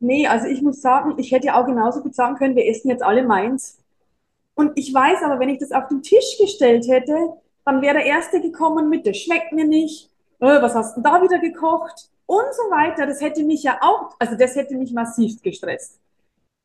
Nee, 0.00 0.26
also 0.26 0.46
ich 0.46 0.60
muss 0.60 0.80
sagen, 0.80 1.14
ich 1.18 1.32
hätte 1.32 1.54
auch 1.54 1.66
genauso 1.66 2.02
gut 2.02 2.14
sagen 2.14 2.36
können, 2.36 2.56
wir 2.56 2.68
essen 2.68 2.90
jetzt 2.90 3.02
alle 3.02 3.22
meins. 3.22 3.78
Und 4.54 4.72
ich 4.76 4.92
weiß 4.92 5.22
aber, 5.22 5.40
wenn 5.40 5.48
ich 5.48 5.58
das 5.58 5.72
auf 5.72 5.88
den 5.88 6.02
Tisch 6.02 6.38
gestellt 6.38 6.86
hätte, 6.88 7.16
dann 7.64 7.80
wäre 7.82 7.94
der 7.94 8.06
Erste 8.06 8.40
gekommen 8.40 8.88
mit, 8.88 9.06
das 9.06 9.16
schmeckt 9.16 9.52
mir 9.52 9.66
nicht, 9.66 10.10
äh, 10.40 10.62
was 10.62 10.74
hast 10.74 10.96
du 10.96 11.00
da 11.00 11.22
wieder 11.22 11.38
gekocht 11.38 12.10
und 12.26 12.46
so 12.52 12.70
weiter. 12.70 13.06
Das 13.06 13.20
hätte 13.20 13.42
mich 13.44 13.62
ja 13.62 13.78
auch, 13.80 14.14
also 14.18 14.36
das 14.36 14.54
hätte 14.54 14.76
mich 14.76 14.92
massiv 14.92 15.40
gestresst. 15.42 16.00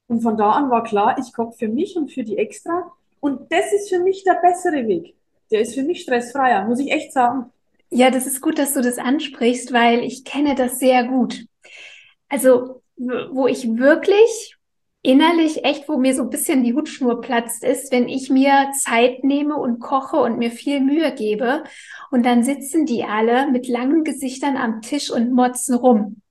Und 0.08 0.21
von 0.21 0.38
da 0.38 0.52
an 0.52 0.69
war 0.69 0.84
klar, 0.84 1.17
ich 1.19 1.34
koche 1.34 1.54
für 1.54 1.67
mich 1.67 1.95
und 1.95 2.12
für 2.12 2.23
die 2.23 2.38
extra. 2.38 2.91
Und 3.19 3.51
das 3.51 3.73
ist 3.73 3.89
für 3.89 3.99
mich 3.99 4.23
der 4.23 4.39
bessere 4.41 4.88
Weg. 4.88 5.15
Der 5.51 5.62
ist 5.62 5.73
für 5.73 5.84
mich 5.84 6.01
stressfreier, 6.01 6.65
muss 6.65 6.79
ich 6.79 6.91
echt 6.91 7.12
sagen. 7.12 7.51
Ja, 7.89 8.12
das 8.12 8.27
ist 8.27 8.41
gut, 8.41 8.60
dass 8.60 8.73
du 8.73 8.82
das 8.82 8.97
ansprichst, 8.97 9.73
weil 9.73 10.03
ich 10.03 10.23
kenne 10.23 10.55
das 10.55 10.79
sehr 10.79 11.05
gut. 11.05 11.45
Also, 12.27 12.84
wo 12.97 13.47
ich 13.47 13.77
wirklich 13.77 14.55
innerlich 15.01 15.63
echt, 15.63 15.88
wo 15.88 15.97
mir 15.97 16.13
so 16.13 16.23
ein 16.23 16.29
bisschen 16.29 16.63
die 16.63 16.73
Hutschnur 16.73 17.21
platzt, 17.21 17.63
ist, 17.63 17.91
wenn 17.91 18.08
ich 18.08 18.29
mir 18.29 18.71
Zeit 18.77 19.23
nehme 19.23 19.55
und 19.55 19.79
koche 19.79 20.17
und 20.17 20.38
mir 20.38 20.51
viel 20.51 20.82
Mühe 20.82 21.13
gebe 21.13 21.63
und 22.12 22.25
dann 22.25 22.43
sitzen 22.43 22.86
die 22.86 23.05
alle 23.05 23.49
mit 23.49 23.67
langen 23.67 24.03
Gesichtern 24.03 24.58
am 24.58 24.82
Tisch 24.82 25.10
und 25.10 25.32
motzen 25.32 25.75
rum. 25.75 26.21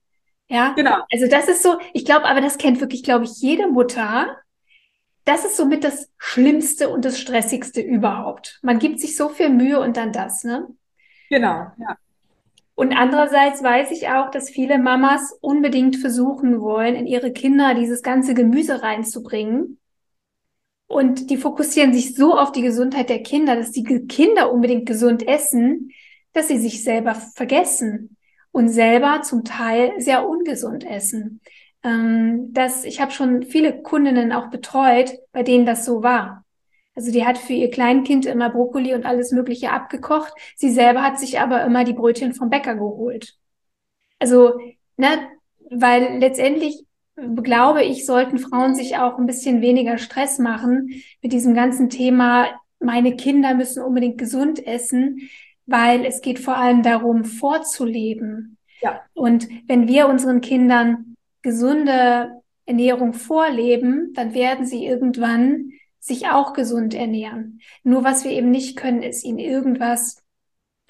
Ja, 0.49 0.73
genau. 0.75 0.99
Also 1.11 1.27
das 1.29 1.49
ist 1.49 1.63
so, 1.63 1.79
ich 1.93 2.05
glaube, 2.05 2.27
aber 2.27 2.41
das 2.41 2.59
kennt 2.59 2.81
wirklich, 2.81 3.03
glaube 3.03 3.25
ich, 3.25 3.41
jede 3.41 3.69
Mutter. 3.69 4.37
Das 5.29 5.45
ist 5.45 5.59
somit 5.59 5.85
das 5.85 6.09
Schlimmste 6.17 6.89
und 6.89 7.05
das 7.05 7.21
Stressigste 7.21 7.83
überhaupt. 7.83 8.59
Man 8.63 8.79
gibt 8.79 8.99
sich 8.99 9.15
so 9.15 9.29
viel 9.29 9.51
Mühe 9.51 9.79
und 9.79 9.99
dann 9.99 10.11
das, 10.11 10.43
ne? 10.43 10.67
Genau, 11.29 11.67
ja. 11.77 11.99
Und 12.75 12.95
andererseits 12.97 13.63
weiß 13.63 13.91
ich 13.91 14.09
auch, 14.09 14.31
dass 14.31 14.49
viele 14.49 14.79
Mamas 14.79 15.37
unbedingt 15.43 15.97
versuchen 15.97 16.63
wollen, 16.63 16.95
in 16.95 17.07
ihre 17.07 17.31
Kinder 17.31 17.75
dieses 17.75 18.03
ganze 18.03 18.33
Gemüse 18.33 18.83
reinzubringen. 18.83 19.79
Und 20.87 21.29
die 21.29 21.37
fokussieren 21.37 21.93
sich 21.93 22.15
so 22.15 22.35
auf 22.35 22.51
die 22.51 22.63
Gesundheit 22.63 23.11
der 23.11 23.23
Kinder, 23.23 23.55
dass 23.55 23.71
die 23.71 23.85
Kinder 23.85 24.51
unbedingt 24.51 24.87
gesund 24.87 25.29
essen, 25.29 25.91
dass 26.33 26.49
sie 26.49 26.59
sich 26.59 26.83
selber 26.83 27.15
vergessen 27.15 28.17
und 28.51 28.71
selber 28.71 29.21
zum 29.21 29.45
Teil 29.45 29.93
sehr 29.99 30.27
ungesund 30.27 30.87
essen. 30.87 31.43
Ähm, 31.89 32.53
das, 32.53 32.85
ich 32.85 33.01
habe 33.01 33.13
schon 33.13 33.43
viele 33.43 33.83
Kundinnen 33.83 34.33
auch 34.33 34.51
betreut, 34.51 35.13
bei 35.33 35.43
denen 35.43 35.67
das 35.67 35.85
so 35.85 36.03
war. 36.03 36.45
Also 36.95 37.13
die 37.13 37.25
hat 37.25 37.39
für 37.39 37.53
ihr 37.53 37.71
Kleinkind 37.71 38.27
immer 38.27 38.51
Brokkoli 38.51 38.95
und 38.95 39.07
alles 39.07 39.31
Mögliche 39.31 39.71
abgekocht. 39.71 40.33
Sie 40.57 40.71
selber 40.71 41.03
hat 41.03 41.19
sich 41.19 41.39
aber 41.41 41.65
immer 41.65 41.85
die 41.85 41.93
Brötchen 41.93 42.35
vom 42.35 42.51
Bäcker 42.51 42.75
geholt. 42.75 43.37
Also, 44.19 44.59
ne, 44.97 45.29
weil 45.71 46.19
letztendlich 46.19 46.85
glaube 47.43 47.83
ich, 47.85 48.07
sollten 48.07 48.39
Frauen 48.39 48.75
sich 48.75 48.97
auch 48.97 49.19
ein 49.19 49.27
bisschen 49.27 49.61
weniger 49.61 49.99
Stress 49.99 50.39
machen 50.39 51.03
mit 51.23 51.33
diesem 51.33 51.55
ganzen 51.55 51.91
Thema, 51.91 52.49
meine 52.81 53.17
Kinder 53.17 53.55
müssen 53.55 53.83
unbedingt 53.83 54.19
gesund 54.19 54.65
essen, 54.65 55.29
weil 55.67 56.05
es 56.05 56.21
geht 56.21 56.39
vor 56.39 56.57
allem 56.57 56.83
darum, 56.83 57.25
vorzuleben. 57.25 58.57
Ja. 58.81 59.01
Und 59.15 59.49
wenn 59.67 59.89
wir 59.89 60.09
unseren 60.09 60.41
Kindern 60.41 61.17
gesunde 61.49 62.43
Ernährung 62.67 63.15
vorleben, 63.15 64.13
dann 64.13 64.35
werden 64.35 64.67
sie 64.67 64.85
irgendwann 64.85 65.73
sich 65.99 66.29
auch 66.29 66.53
gesund 66.53 66.93
ernähren. 66.93 67.61
Nur 67.85 68.05
was 68.05 68.25
wir 68.25 68.33
eben 68.33 68.51
nicht 68.51 68.77
können, 68.77 69.03
ist 69.03 69.25
ihnen 69.25 69.39
irgendwas 69.39 70.23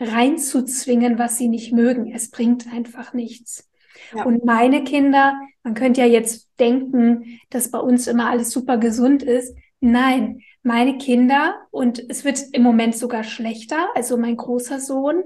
reinzuzwingen, 0.01 1.17
was 1.17 1.39
sie 1.39 1.49
nicht 1.49 1.73
mögen. 1.73 2.13
Es 2.13 2.31
bringt 2.31 2.67
einfach 2.73 3.13
nichts. 3.13 3.71
Ja. 4.13 4.25
Und 4.25 4.45
meine 4.45 4.83
Kinder, 4.83 5.41
man 5.63 5.75
könnte 5.75 6.01
ja 6.01 6.07
jetzt 6.09 6.49
denken, 6.59 7.39
dass 7.51 7.71
bei 7.71 7.79
uns 7.79 8.09
immer 8.09 8.29
alles 8.29 8.51
super 8.51 8.79
gesund 8.79 9.23
ist. 9.23 9.57
Nein, 9.79 10.41
meine 10.65 10.99
Kinder, 10.99 11.55
und 11.71 12.05
es 12.11 12.25
wird 12.25 12.41
im 12.53 12.63
Moment 12.63 12.97
sogar 12.97 13.23
schlechter. 13.23 13.89
Also 13.95 14.17
mein 14.17 14.37
großer 14.37 14.81
Sohn, 14.81 15.23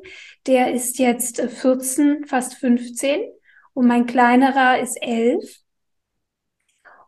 der 0.46 0.74
ist 0.74 0.98
jetzt 0.98 1.40
14, 1.40 2.26
fast 2.26 2.54
15 2.54 3.22
und 3.74 3.86
mein 3.86 4.06
kleinerer 4.06 4.80
ist 4.80 4.96
11. 5.02 5.60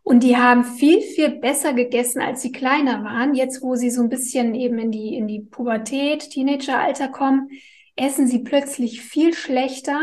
Und 0.02 0.22
die 0.22 0.36
haben 0.36 0.64
viel, 0.64 1.00
viel 1.00 1.30
besser 1.30 1.72
gegessen, 1.72 2.20
als 2.20 2.42
sie 2.42 2.52
kleiner 2.52 3.02
waren. 3.04 3.34
Jetzt, 3.34 3.62
wo 3.62 3.74
sie 3.74 3.90
so 3.90 4.02
ein 4.02 4.10
bisschen 4.10 4.54
eben 4.54 4.78
in 4.78 4.90
die, 4.90 5.16
in 5.16 5.26
die 5.26 5.40
Pubertät, 5.40 6.30
Teenageralter 6.30 7.08
kommen, 7.08 7.48
essen 7.96 8.26
sie 8.26 8.40
plötzlich 8.40 9.00
viel 9.00 9.32
schlechter, 9.32 10.00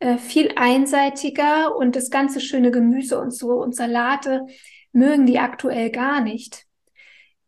äh, 0.00 0.16
viel 0.18 0.52
einseitiger 0.56 1.76
und 1.76 1.94
das 1.94 2.10
ganze 2.10 2.40
schöne 2.40 2.70
Gemüse 2.70 3.20
und 3.20 3.32
so 3.32 3.62
und 3.62 3.76
Salate 3.76 4.46
mögen 4.92 5.26
die 5.26 5.38
aktuell 5.38 5.90
gar 5.90 6.20
nicht. 6.20 6.64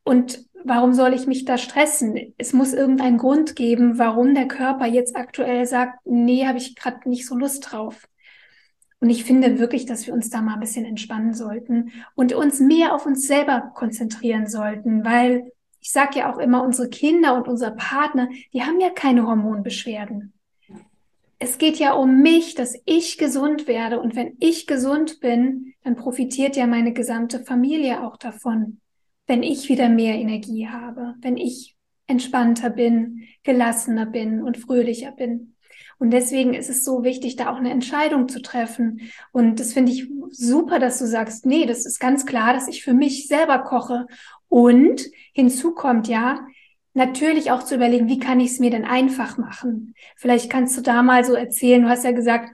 Und 0.05 0.45
warum 0.65 0.93
soll 0.93 1.15
ich 1.15 1.27
mich 1.27 1.45
da 1.45 1.59
stressen? 1.59 2.35
Es 2.39 2.53
muss 2.53 2.73
irgendeinen 2.73 3.19
Grund 3.19 3.57
geben, 3.57 3.99
warum 3.99 4.35
der 4.35 4.49
Körper 4.49 4.87
jetzt 4.87 5.17
aktuell 5.17 5.67
sagt, 5.67 5.99
nee, 6.05 6.47
habe 6.47 6.59
ich 6.59 6.77
gerade 6.77 7.09
nicht 7.09 7.27
so 7.27 7.37
Lust 7.37 7.71
drauf. 7.71 8.07
Und 9.01 9.09
ich 9.09 9.25
finde 9.25 9.59
wirklich, 9.59 9.87
dass 9.87 10.07
wir 10.07 10.13
uns 10.13 10.29
da 10.29 10.43
mal 10.43 10.55
ein 10.55 10.61
bisschen 10.61 10.85
entspannen 10.85 11.33
sollten 11.33 11.91
und 12.15 12.35
uns 12.35 12.61
mehr 12.61 12.95
auf 12.95 13.07
uns 13.07 13.27
selber 13.27 13.73
konzentrieren 13.75 14.47
sollten, 14.47 15.05
weil 15.05 15.51
ich 15.81 15.91
sage 15.91 16.19
ja 16.19 16.33
auch 16.33 16.39
immer, 16.39 16.63
unsere 16.63 16.91
Kinder 16.91 17.35
und 17.35 17.49
unser 17.49 17.71
Partner, 17.71 18.29
die 18.53 18.63
haben 18.63 18.81
ja 18.81 18.91
keine 18.91 19.27
Hormonbeschwerden. 19.27 20.35
Es 21.39 21.57
geht 21.57 21.79
ja 21.79 21.95
um 21.95 22.21
mich, 22.21 22.55
dass 22.55 22.79
ich 22.85 23.17
gesund 23.17 23.67
werde. 23.67 23.99
Und 23.99 24.15
wenn 24.15 24.37
ich 24.41 24.67
gesund 24.67 25.21
bin, 25.21 25.73
dann 25.83 25.97
profitiert 25.97 26.55
ja 26.55 26.67
meine 26.67 26.93
gesamte 26.93 27.41
Familie 27.41 28.07
auch 28.07 28.19
davon. 28.19 28.81
Wenn 29.27 29.43
ich 29.43 29.71
wieder 29.71 29.89
mehr 29.89 30.17
Energie 30.17 30.69
habe, 30.69 31.15
wenn 31.23 31.39
ich 31.39 31.77
entspannter 32.07 32.69
bin, 32.69 33.23
gelassener 33.43 34.05
bin 34.05 34.43
und 34.43 34.59
fröhlicher 34.59 35.13
bin. 35.13 35.55
Und 36.01 36.13
deswegen 36.13 36.55
ist 36.55 36.71
es 36.71 36.83
so 36.83 37.05
wichtig, 37.05 37.37
da 37.37 37.53
auch 37.53 37.59
eine 37.59 37.71
Entscheidung 37.71 38.27
zu 38.27 38.41
treffen. 38.41 39.13
Und 39.33 39.61
das 39.61 39.75
finde 39.75 39.93
ich 39.93 40.09
super, 40.31 40.79
dass 40.79 40.99
du 40.99 41.07
sagst, 41.07 41.45
nee, 41.45 41.67
das 41.67 41.85
ist 41.85 42.01
ganz 42.01 42.25
klar, 42.25 42.55
dass 42.55 42.69
ich 42.69 42.83
für 42.83 42.95
mich 42.95 43.29
selber 43.29 43.59
koche. 43.59 44.07
Und 44.49 45.03
hinzu 45.35 45.75
kommt 45.75 46.09
ja, 46.09 46.41
natürlich 46.95 47.51
auch 47.51 47.65
zu 47.65 47.75
überlegen, 47.75 48.09
wie 48.09 48.19
kann 48.19 48.41
ich 48.41 48.53
es 48.53 48.61
mir 48.61 48.71
denn 48.71 48.87
einfach 48.87 49.37
machen? 49.37 49.95
Vielleicht 50.17 50.51
kannst 50.51 50.75
du 50.79 50.81
da 50.81 51.03
mal 51.03 51.23
so 51.23 51.35
erzählen, 51.35 51.83
du 51.83 51.91
hast 51.91 52.05
ja 52.05 52.13
gesagt, 52.13 52.51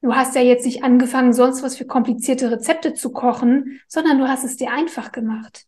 du 0.00 0.14
hast 0.14 0.34
ja 0.34 0.40
jetzt 0.40 0.64
nicht 0.64 0.82
angefangen, 0.82 1.34
sonst 1.34 1.62
was 1.62 1.76
für 1.76 1.84
komplizierte 1.84 2.50
Rezepte 2.50 2.94
zu 2.94 3.12
kochen, 3.12 3.80
sondern 3.86 4.18
du 4.18 4.28
hast 4.28 4.44
es 4.44 4.56
dir 4.56 4.72
einfach 4.72 5.12
gemacht. 5.12 5.66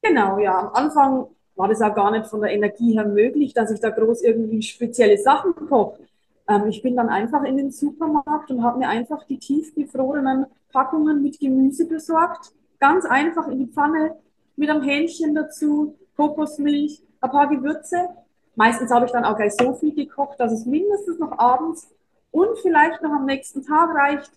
Genau, 0.00 0.38
ja. 0.38 0.58
Am 0.58 0.86
Anfang 0.86 1.26
war 1.54 1.68
das 1.68 1.82
auch 1.82 1.94
gar 1.94 2.10
nicht 2.10 2.28
von 2.28 2.40
der 2.40 2.52
Energie 2.52 2.94
her 2.94 3.04
möglich, 3.04 3.52
dass 3.52 3.70
ich 3.70 3.80
da 3.80 3.90
groß 3.90 4.22
irgendwie 4.22 4.62
spezielle 4.62 5.18
Sachen 5.18 5.54
koche. 5.54 6.09
Ähm, 6.50 6.66
ich 6.66 6.82
bin 6.82 6.96
dann 6.96 7.08
einfach 7.08 7.44
in 7.44 7.56
den 7.56 7.70
Supermarkt 7.70 8.50
und 8.50 8.64
habe 8.64 8.80
mir 8.80 8.88
einfach 8.88 9.24
die 9.24 9.38
tiefgefrorenen 9.38 10.46
Packungen 10.72 11.22
mit 11.22 11.38
Gemüse 11.38 11.86
besorgt. 11.86 12.52
Ganz 12.80 13.04
einfach 13.04 13.46
in 13.46 13.60
die 13.60 13.72
Pfanne 13.72 14.16
mit 14.56 14.68
einem 14.68 14.82
Hähnchen 14.82 15.34
dazu, 15.34 15.96
Kokosmilch, 16.16 17.02
ein 17.20 17.30
paar 17.30 17.48
Gewürze. 17.48 18.08
Meistens 18.56 18.90
habe 18.90 19.06
ich 19.06 19.12
dann 19.12 19.24
auch 19.24 19.36
gleich 19.36 19.52
so 19.52 19.74
viel 19.74 19.94
gekocht, 19.94 20.40
dass 20.40 20.52
es 20.52 20.66
mindestens 20.66 21.20
noch 21.20 21.38
abends 21.38 21.88
und 22.32 22.58
vielleicht 22.60 23.00
noch 23.00 23.12
am 23.12 23.26
nächsten 23.26 23.64
Tag 23.64 23.94
reicht. 23.94 24.32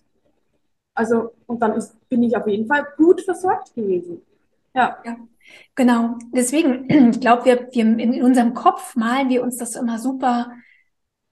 Also, 0.94 1.32
und 1.46 1.60
dann 1.60 1.72
ist, 1.72 1.96
bin 2.08 2.22
ich 2.22 2.36
auf 2.36 2.46
jeden 2.46 2.68
Fall 2.68 2.86
gut 2.96 3.22
versorgt 3.22 3.74
gewesen. 3.74 4.22
Ja. 4.72 4.98
ja. 5.04 5.16
Genau. 5.74 6.16
Deswegen, 6.32 6.88
ich 7.10 7.20
glaube, 7.20 7.44
wir, 7.44 7.68
wir 7.72 7.98
in 7.98 8.22
unserem 8.22 8.54
Kopf 8.54 8.94
malen 8.94 9.28
wir 9.28 9.42
uns 9.42 9.56
das 9.56 9.74
immer 9.74 9.98
super 9.98 10.52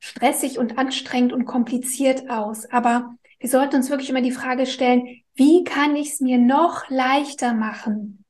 stressig 0.03 0.59
und 0.59 0.79
anstrengend 0.79 1.33
und 1.33 1.45
kompliziert 1.45 2.29
aus. 2.29 2.69
Aber 2.71 3.15
wir 3.39 3.49
sollten 3.49 3.77
uns 3.77 3.89
wirklich 3.89 4.11
immer 4.11 4.21
die 4.21 4.33
Frage 4.33 4.67
stellen, 4.67 5.23
wie 5.37 5.63
kann 5.63 5.95
ich 5.95 6.15
es 6.15 6.21
mir 6.21 6.39
noch 6.39 6.91
leichter 6.91 7.55
machen? 7.55 8.25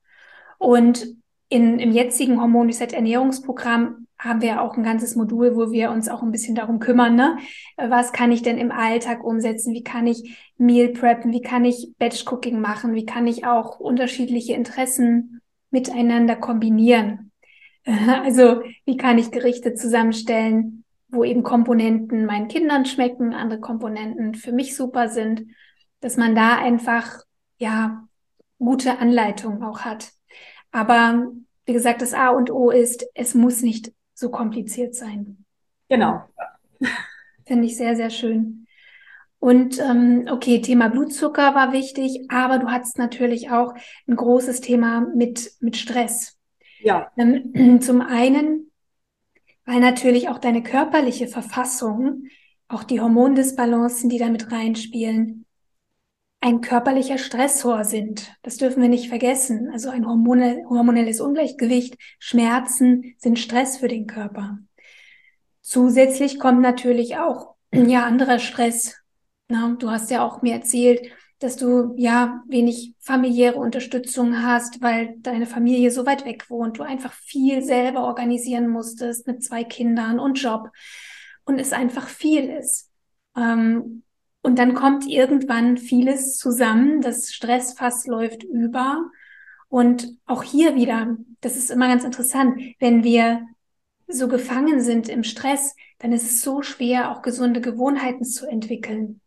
Und 0.58 1.06
in, 1.48 1.78
im 1.78 1.90
jetzigen 1.90 2.40
Hormon 2.40 2.66
Reset 2.66 2.92
Ernährungsprogramm 2.92 4.06
haben 4.18 4.42
wir 4.42 4.60
auch 4.60 4.76
ein 4.76 4.82
ganzes 4.82 5.16
Modul, 5.16 5.56
wo 5.56 5.72
wir 5.72 5.90
uns 5.90 6.10
auch 6.10 6.22
ein 6.22 6.30
bisschen 6.30 6.54
darum 6.54 6.78
kümmern, 6.78 7.16
ne? 7.16 7.38
Was 7.78 8.12
kann 8.12 8.32
ich 8.32 8.42
denn 8.42 8.58
im 8.58 8.70
Alltag 8.70 9.24
umsetzen? 9.24 9.72
Wie 9.72 9.82
kann 9.82 10.06
ich 10.06 10.38
Meal 10.58 10.90
preppen? 10.90 11.32
Wie 11.32 11.40
kann 11.40 11.64
ich 11.64 11.94
Batch 11.98 12.26
Cooking 12.26 12.60
machen? 12.60 12.94
Wie 12.94 13.06
kann 13.06 13.26
ich 13.26 13.46
auch 13.46 13.80
unterschiedliche 13.80 14.52
Interessen 14.52 15.40
miteinander 15.70 16.36
kombinieren? 16.36 17.30
Also, 17.84 18.62
wie 18.84 18.96
kann 18.96 19.18
ich 19.18 19.32
Gerichte 19.32 19.74
zusammenstellen, 19.74 20.81
wo 21.12 21.22
eben 21.22 21.42
Komponenten 21.42 22.24
meinen 22.26 22.48
Kindern 22.48 22.86
schmecken, 22.86 23.34
andere 23.34 23.60
Komponenten 23.60 24.34
für 24.34 24.50
mich 24.50 24.74
super 24.74 25.08
sind, 25.08 25.46
dass 26.00 26.16
man 26.16 26.34
da 26.34 26.56
einfach, 26.56 27.20
ja, 27.58 28.08
gute 28.58 28.98
Anleitung 28.98 29.62
auch 29.62 29.80
hat. 29.80 30.10
Aber 30.72 31.30
wie 31.66 31.72
gesagt, 31.74 32.00
das 32.02 32.14
A 32.14 32.30
und 32.30 32.50
O 32.50 32.70
ist, 32.70 33.06
es 33.14 33.34
muss 33.34 33.62
nicht 33.62 33.92
so 34.14 34.30
kompliziert 34.30 34.94
sein. 34.94 35.44
Genau. 35.88 36.22
Finde 37.46 37.66
ich 37.66 37.76
sehr, 37.76 37.94
sehr 37.94 38.10
schön. 38.10 38.66
Und 39.38 39.80
ähm, 39.80 40.28
okay, 40.30 40.60
Thema 40.60 40.88
Blutzucker 40.88 41.54
war 41.54 41.72
wichtig, 41.72 42.26
aber 42.30 42.58
du 42.58 42.68
hattest 42.68 42.96
natürlich 42.96 43.50
auch 43.50 43.74
ein 44.08 44.16
großes 44.16 44.60
Thema 44.60 45.00
mit, 45.14 45.50
mit 45.60 45.76
Stress. 45.76 46.38
Ja. 46.80 47.10
Ähm, 47.16 47.80
zum 47.82 48.00
einen, 48.00 48.71
weil 49.64 49.80
natürlich 49.80 50.28
auch 50.28 50.38
deine 50.38 50.62
körperliche 50.62 51.28
Verfassung, 51.28 52.24
auch 52.68 52.84
die 52.84 53.00
Hormondisbalancen, 53.00 54.08
die 54.08 54.18
damit 54.18 54.50
reinspielen, 54.50 55.46
ein 56.40 56.60
körperlicher 56.60 57.18
Stressor 57.18 57.84
sind. 57.84 58.34
Das 58.42 58.56
dürfen 58.56 58.82
wir 58.82 58.88
nicht 58.88 59.08
vergessen. 59.08 59.70
Also 59.72 59.90
ein 59.90 60.04
hormonelles 60.06 61.20
Ungleichgewicht, 61.20 61.96
Schmerzen 62.18 63.14
sind 63.18 63.38
Stress 63.38 63.78
für 63.78 63.88
den 63.88 64.08
Körper. 64.08 64.58
Zusätzlich 65.60 66.40
kommt 66.40 66.60
natürlich 66.60 67.16
auch 67.16 67.54
ja 67.72 68.04
anderer 68.04 68.40
Stress. 68.40 68.96
Na, 69.48 69.76
du 69.78 69.90
hast 69.90 70.10
ja 70.10 70.26
auch 70.26 70.42
mir 70.42 70.54
erzählt, 70.54 71.12
dass 71.42 71.56
du 71.56 71.94
ja 71.96 72.42
wenig 72.46 72.94
familiäre 73.00 73.56
Unterstützung 73.56 74.42
hast, 74.42 74.80
weil 74.80 75.16
deine 75.18 75.46
Familie 75.46 75.90
so 75.90 76.06
weit 76.06 76.24
weg 76.24 76.48
wohnt, 76.48 76.78
du 76.78 76.82
einfach 76.82 77.12
viel 77.12 77.62
selber 77.62 78.04
organisieren 78.04 78.68
musstest 78.68 79.26
mit 79.26 79.42
zwei 79.42 79.64
Kindern 79.64 80.18
und 80.18 80.40
Job 80.40 80.70
und 81.44 81.58
es 81.58 81.72
einfach 81.72 82.08
viel 82.08 82.44
ist. 82.44 82.90
Ähm, 83.36 84.02
und 84.42 84.58
dann 84.58 84.74
kommt 84.74 85.06
irgendwann 85.06 85.78
vieles 85.78 86.36
zusammen, 86.36 87.00
das 87.00 87.32
Stressfass 87.32 88.06
läuft 88.06 88.42
über. 88.42 89.10
Und 89.68 90.18
auch 90.26 90.42
hier 90.42 90.74
wieder, 90.74 91.16
das 91.40 91.56
ist 91.56 91.70
immer 91.70 91.88
ganz 91.88 92.04
interessant, 92.04 92.60
wenn 92.78 93.04
wir 93.04 93.46
so 94.08 94.28
gefangen 94.28 94.80
sind 94.80 95.08
im 95.08 95.24
Stress, 95.24 95.74
dann 95.98 96.12
ist 96.12 96.24
es 96.24 96.42
so 96.42 96.62
schwer, 96.62 97.10
auch 97.10 97.22
gesunde 97.22 97.60
Gewohnheiten 97.60 98.24
zu 98.24 98.46
entwickeln. 98.46 99.20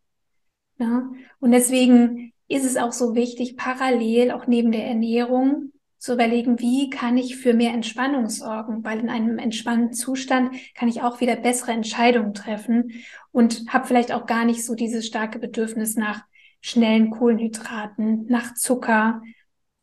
Ja? 0.78 1.10
Und 1.40 1.52
deswegen 1.52 2.34
ist 2.48 2.66
es 2.66 2.78
auch 2.78 2.92
so 2.92 3.16
wichtig, 3.16 3.58
parallel 3.58 4.32
auch 4.32 4.48
neben 4.48 4.72
der 4.72 4.86
Ernährung 4.86 5.72
zu 5.98 6.14
überlegen, 6.14 6.60
wie 6.60 6.90
kann 6.90 7.18
ich 7.18 7.38
für 7.38 7.54
mehr 7.54 7.74
Entspannung 7.74 8.30
sorgen, 8.30 8.84
weil 8.84 9.00
in 9.00 9.10
einem 9.10 9.40
entspannten 9.40 9.94
Zustand 9.94 10.56
kann 10.76 10.88
ich 10.88 11.02
auch 11.02 11.20
wieder 11.20 11.36
bessere 11.36 11.72
Entscheidungen 11.72 12.34
treffen 12.34 12.92
und 13.32 13.66
habe 13.70 13.88
vielleicht 13.88 14.12
auch 14.12 14.28
gar 14.28 14.46
nicht 14.46 14.64
so 14.64 14.76
dieses 14.76 15.08
starke 15.08 15.40
Bedürfnis 15.40 15.96
nach 15.96 16.24
schnellen 16.62 17.10
Kohlenhydraten, 17.10 18.28
nach 18.28 18.54
Zucker, 18.54 19.22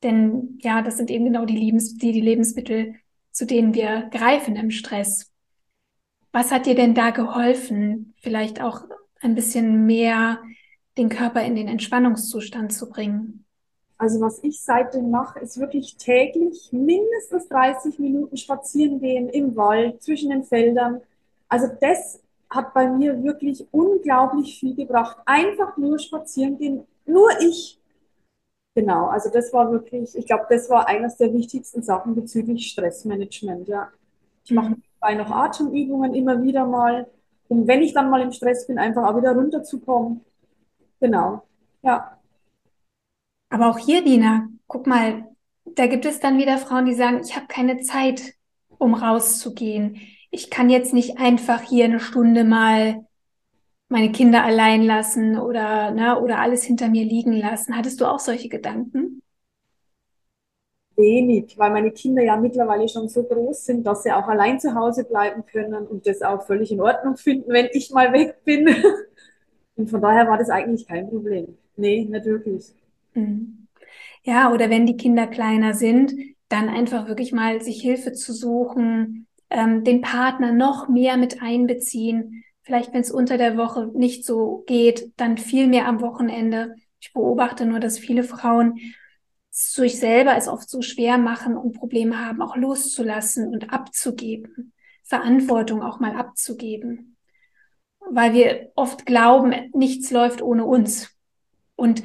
denn 0.02 0.58
ja, 0.62 0.82
das 0.82 0.96
sind 0.96 1.10
eben 1.10 1.24
genau 1.24 1.44
die, 1.44 1.56
Lebens 1.56 1.96
die, 1.96 2.12
die 2.12 2.20
Lebensmittel, 2.20 2.96
zu 3.30 3.46
denen 3.46 3.74
wir 3.74 4.08
greifen 4.10 4.56
im 4.56 4.70
Stress. 4.70 5.32
Was 6.32 6.50
hat 6.50 6.66
dir 6.66 6.74
denn 6.74 6.94
da 6.94 7.10
geholfen, 7.10 8.14
vielleicht 8.20 8.60
auch 8.60 8.82
ein 9.20 9.34
bisschen 9.34 9.86
mehr 9.86 10.42
den 10.96 11.08
Körper 11.08 11.42
in 11.42 11.54
den 11.54 11.68
Entspannungszustand 11.68 12.72
zu 12.72 12.88
bringen? 12.88 13.44
Also 13.98 14.20
was 14.20 14.42
ich 14.42 14.60
seitdem 14.60 15.10
mache, 15.10 15.38
ist 15.38 15.60
wirklich 15.60 15.96
täglich 15.96 16.70
mindestens 16.72 17.48
30 17.48 17.98
Minuten 17.98 18.36
spazieren 18.36 18.98
gehen 19.00 19.28
im 19.28 19.54
Wald, 19.54 20.02
zwischen 20.02 20.30
den 20.30 20.42
Feldern. 20.42 21.00
Also 21.48 21.68
das 21.80 22.20
hat 22.50 22.74
bei 22.74 22.88
mir 22.88 23.22
wirklich 23.22 23.66
unglaublich 23.70 24.58
viel 24.58 24.74
gebracht. 24.74 25.18
Einfach 25.24 25.76
nur 25.76 25.98
spazieren 25.98 26.58
gehen, 26.58 26.84
nur 27.06 27.28
ich. 27.40 27.78
Genau, 28.74 29.06
also 29.06 29.30
das 29.30 29.52
war 29.52 29.70
wirklich, 29.70 30.16
ich 30.16 30.26
glaube, 30.26 30.46
das 30.48 30.68
war 30.70 30.88
eines 30.88 31.16
der 31.16 31.32
wichtigsten 31.32 31.82
Sachen 31.82 32.14
bezüglich 32.14 32.66
Stressmanagement. 32.66 33.68
Ja. 33.68 33.90
Ich 34.44 34.50
mache 34.50 34.76
dabei 35.00 35.14
noch 35.14 35.30
Atemübungen 35.30 36.14
immer 36.14 36.42
wieder 36.42 36.66
mal, 36.66 37.06
um 37.48 37.66
wenn 37.66 37.82
ich 37.82 37.92
dann 37.92 38.10
mal 38.10 38.22
im 38.22 38.32
Stress 38.32 38.66
bin, 38.66 38.78
einfach 38.78 39.04
auch 39.08 39.16
wieder 39.16 39.32
runterzukommen. 39.32 40.24
Genau, 41.02 41.42
ja. 41.82 42.18
Aber 43.50 43.68
auch 43.70 43.78
hier, 43.78 44.02
Dina, 44.04 44.48
guck 44.66 44.86
mal, 44.86 45.24
da 45.64 45.86
gibt 45.86 46.04
es 46.06 46.20
dann 46.20 46.38
wieder 46.38 46.58
Frauen, 46.58 46.86
die 46.86 46.94
sagen, 46.94 47.20
ich 47.24 47.36
habe 47.36 47.46
keine 47.46 47.80
Zeit, 47.80 48.34
um 48.78 48.94
rauszugehen. 48.94 50.00
Ich 50.30 50.50
kann 50.50 50.70
jetzt 50.70 50.94
nicht 50.94 51.18
einfach 51.18 51.60
hier 51.62 51.84
eine 51.84 52.00
Stunde 52.00 52.44
mal 52.44 53.06
meine 53.88 54.12
Kinder 54.12 54.44
allein 54.44 54.82
lassen 54.84 55.38
oder, 55.38 55.92
ne, 55.92 56.20
oder 56.20 56.40
alles 56.40 56.64
hinter 56.64 56.88
mir 56.90 57.04
liegen 57.04 57.34
lassen. 57.34 57.76
Hattest 57.76 58.00
du 58.00 58.06
auch 58.06 58.20
solche 58.20 58.48
Gedanken? 58.48 59.22
Wenig, 60.96 61.56
weil 61.58 61.70
meine 61.70 61.90
Kinder 61.90 62.22
ja 62.22 62.36
mittlerweile 62.36 62.86
schon 62.88 63.08
so 63.08 63.22
groß 63.24 63.64
sind, 63.64 63.84
dass 63.86 64.02
sie 64.02 64.12
auch 64.12 64.28
allein 64.28 64.60
zu 64.60 64.74
Hause 64.74 65.04
bleiben 65.04 65.44
können 65.46 65.86
und 65.86 66.06
das 66.06 66.20
auch 66.22 66.46
völlig 66.46 66.70
in 66.70 66.80
Ordnung 66.82 67.16
finden, 67.16 67.50
wenn 67.52 67.68
ich 67.72 67.90
mal 67.90 68.12
weg 68.12 68.44
bin. 68.44 68.68
Und 69.82 69.90
von 69.90 70.00
daher 70.00 70.28
war 70.28 70.38
das 70.38 70.48
eigentlich 70.48 70.86
kein 70.86 71.08
Problem. 71.08 71.58
Nee, 71.76 72.04
nicht 72.04 72.24
wirklich. 72.24 72.72
Mhm. 73.14 73.66
Ja, 74.22 74.52
oder 74.52 74.70
wenn 74.70 74.86
die 74.86 74.96
Kinder 74.96 75.26
kleiner 75.26 75.74
sind, 75.74 76.14
dann 76.48 76.68
einfach 76.68 77.08
wirklich 77.08 77.32
mal 77.32 77.60
sich 77.60 77.82
Hilfe 77.82 78.12
zu 78.12 78.32
suchen, 78.32 79.26
ähm, 79.50 79.82
den 79.82 80.00
Partner 80.00 80.52
noch 80.52 80.88
mehr 80.88 81.16
mit 81.16 81.42
einbeziehen. 81.42 82.44
Vielleicht, 82.62 82.94
wenn 82.94 83.00
es 83.00 83.10
unter 83.10 83.38
der 83.38 83.56
Woche 83.56 83.90
nicht 83.92 84.24
so 84.24 84.62
geht, 84.68 85.10
dann 85.16 85.36
viel 85.36 85.66
mehr 85.66 85.88
am 85.88 86.00
Wochenende. 86.00 86.76
Ich 87.00 87.12
beobachte 87.12 87.66
nur, 87.66 87.80
dass 87.80 87.98
viele 87.98 88.22
Frauen 88.22 88.78
sich 89.50 89.98
selber 89.98 90.36
es 90.36 90.46
oft 90.46 90.70
so 90.70 90.80
schwer 90.80 91.18
machen 91.18 91.56
und 91.56 91.72
Probleme 91.72 92.24
haben, 92.24 92.40
auch 92.40 92.54
loszulassen 92.54 93.48
und 93.48 93.72
abzugeben. 93.72 94.72
Verantwortung 95.02 95.82
auch 95.82 95.98
mal 95.98 96.14
abzugeben. 96.14 97.11
Weil 98.10 98.34
wir 98.34 98.72
oft 98.74 99.06
glauben, 99.06 99.54
nichts 99.72 100.10
läuft 100.10 100.42
ohne 100.42 100.64
uns. 100.64 101.10
Und 101.76 102.02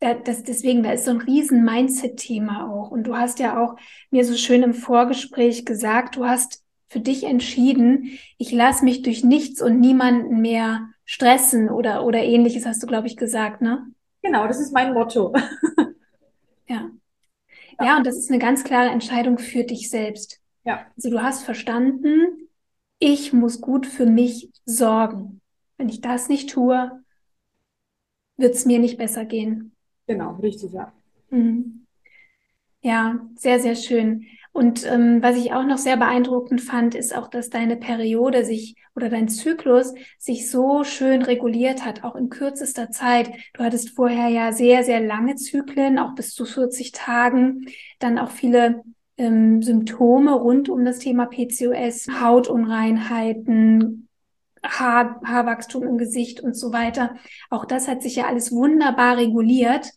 das, 0.00 0.42
deswegen, 0.42 0.82
da 0.82 0.92
ist 0.92 1.04
so 1.04 1.10
ein 1.10 1.20
riesen 1.20 1.64
Mindset-Thema 1.64 2.70
auch. 2.70 2.90
Und 2.90 3.04
du 3.04 3.16
hast 3.16 3.38
ja 3.38 3.62
auch 3.62 3.76
mir 4.10 4.24
so 4.24 4.34
schön 4.34 4.62
im 4.62 4.74
Vorgespräch 4.74 5.64
gesagt, 5.64 6.16
du 6.16 6.26
hast 6.26 6.62
für 6.88 7.00
dich 7.00 7.24
entschieden, 7.24 8.18
ich 8.38 8.52
lasse 8.52 8.84
mich 8.84 9.02
durch 9.02 9.24
nichts 9.24 9.60
und 9.60 9.80
niemanden 9.80 10.40
mehr 10.40 10.88
stressen 11.04 11.70
oder, 11.70 12.04
oder 12.04 12.22
ähnliches, 12.22 12.66
hast 12.66 12.82
du, 12.82 12.86
glaube 12.86 13.06
ich, 13.06 13.16
gesagt, 13.16 13.60
ne? 13.60 13.86
Genau, 14.22 14.46
das 14.46 14.60
ist 14.60 14.72
mein 14.72 14.92
Motto. 14.92 15.32
ja. 16.68 16.90
Ja, 17.80 17.96
und 17.96 18.06
das 18.06 18.16
ist 18.16 18.30
eine 18.30 18.38
ganz 18.38 18.64
klare 18.64 18.90
Entscheidung 18.90 19.38
für 19.38 19.64
dich 19.64 19.90
selbst. 19.90 20.40
Ja. 20.64 20.86
Also 20.96 21.10
du 21.10 21.22
hast 21.22 21.44
verstanden, 21.44 22.45
ich 22.98 23.32
muss 23.32 23.60
gut 23.60 23.86
für 23.86 24.06
mich 24.06 24.50
sorgen. 24.64 25.40
Wenn 25.76 25.88
ich 25.88 26.00
das 26.00 26.28
nicht 26.28 26.50
tue, 26.50 27.02
wird 28.36 28.54
es 28.54 28.64
mir 28.64 28.78
nicht 28.78 28.98
besser 28.98 29.24
gehen. 29.24 29.72
Genau, 30.06 30.34
richtig, 30.36 30.72
ja. 30.72 30.92
Mhm. 31.30 31.86
Ja, 32.82 33.18
sehr, 33.34 33.58
sehr 33.58 33.74
schön. 33.74 34.26
Und 34.52 34.86
ähm, 34.86 35.20
was 35.20 35.36
ich 35.36 35.52
auch 35.52 35.64
noch 35.64 35.76
sehr 35.78 35.96
beeindruckend 35.96 36.60
fand, 36.62 36.94
ist 36.94 37.14
auch, 37.16 37.28
dass 37.28 37.50
deine 37.50 37.76
Periode 37.76 38.44
sich 38.44 38.76
oder 38.94 39.08
dein 39.08 39.28
Zyklus 39.28 39.92
sich 40.18 40.48
so 40.50 40.84
schön 40.84 41.22
reguliert 41.22 41.84
hat, 41.84 42.04
auch 42.04 42.14
in 42.14 42.30
kürzester 42.30 42.90
Zeit. 42.90 43.30
Du 43.54 43.64
hattest 43.64 43.90
vorher 43.90 44.28
ja 44.28 44.52
sehr, 44.52 44.84
sehr 44.84 45.00
lange 45.00 45.34
Zyklen, 45.34 45.98
auch 45.98 46.14
bis 46.14 46.32
zu 46.32 46.44
40 46.44 46.92
Tagen, 46.92 47.66
dann 47.98 48.18
auch 48.18 48.30
viele 48.30 48.82
ähm, 49.16 49.62
Symptome 49.62 50.32
rund 50.32 50.68
um 50.68 50.84
das 50.84 50.98
Thema 50.98 51.26
PCOS, 51.26 52.08
Hautunreinheiten, 52.20 54.08
Haar, 54.64 55.20
Haarwachstum 55.24 55.84
im 55.84 55.98
Gesicht 55.98 56.40
und 56.40 56.54
so 56.54 56.72
weiter. 56.72 57.16
Auch 57.50 57.64
das 57.64 57.88
hat 57.88 58.02
sich 58.02 58.16
ja 58.16 58.26
alles 58.26 58.52
wunderbar 58.52 59.16
reguliert. 59.16 59.90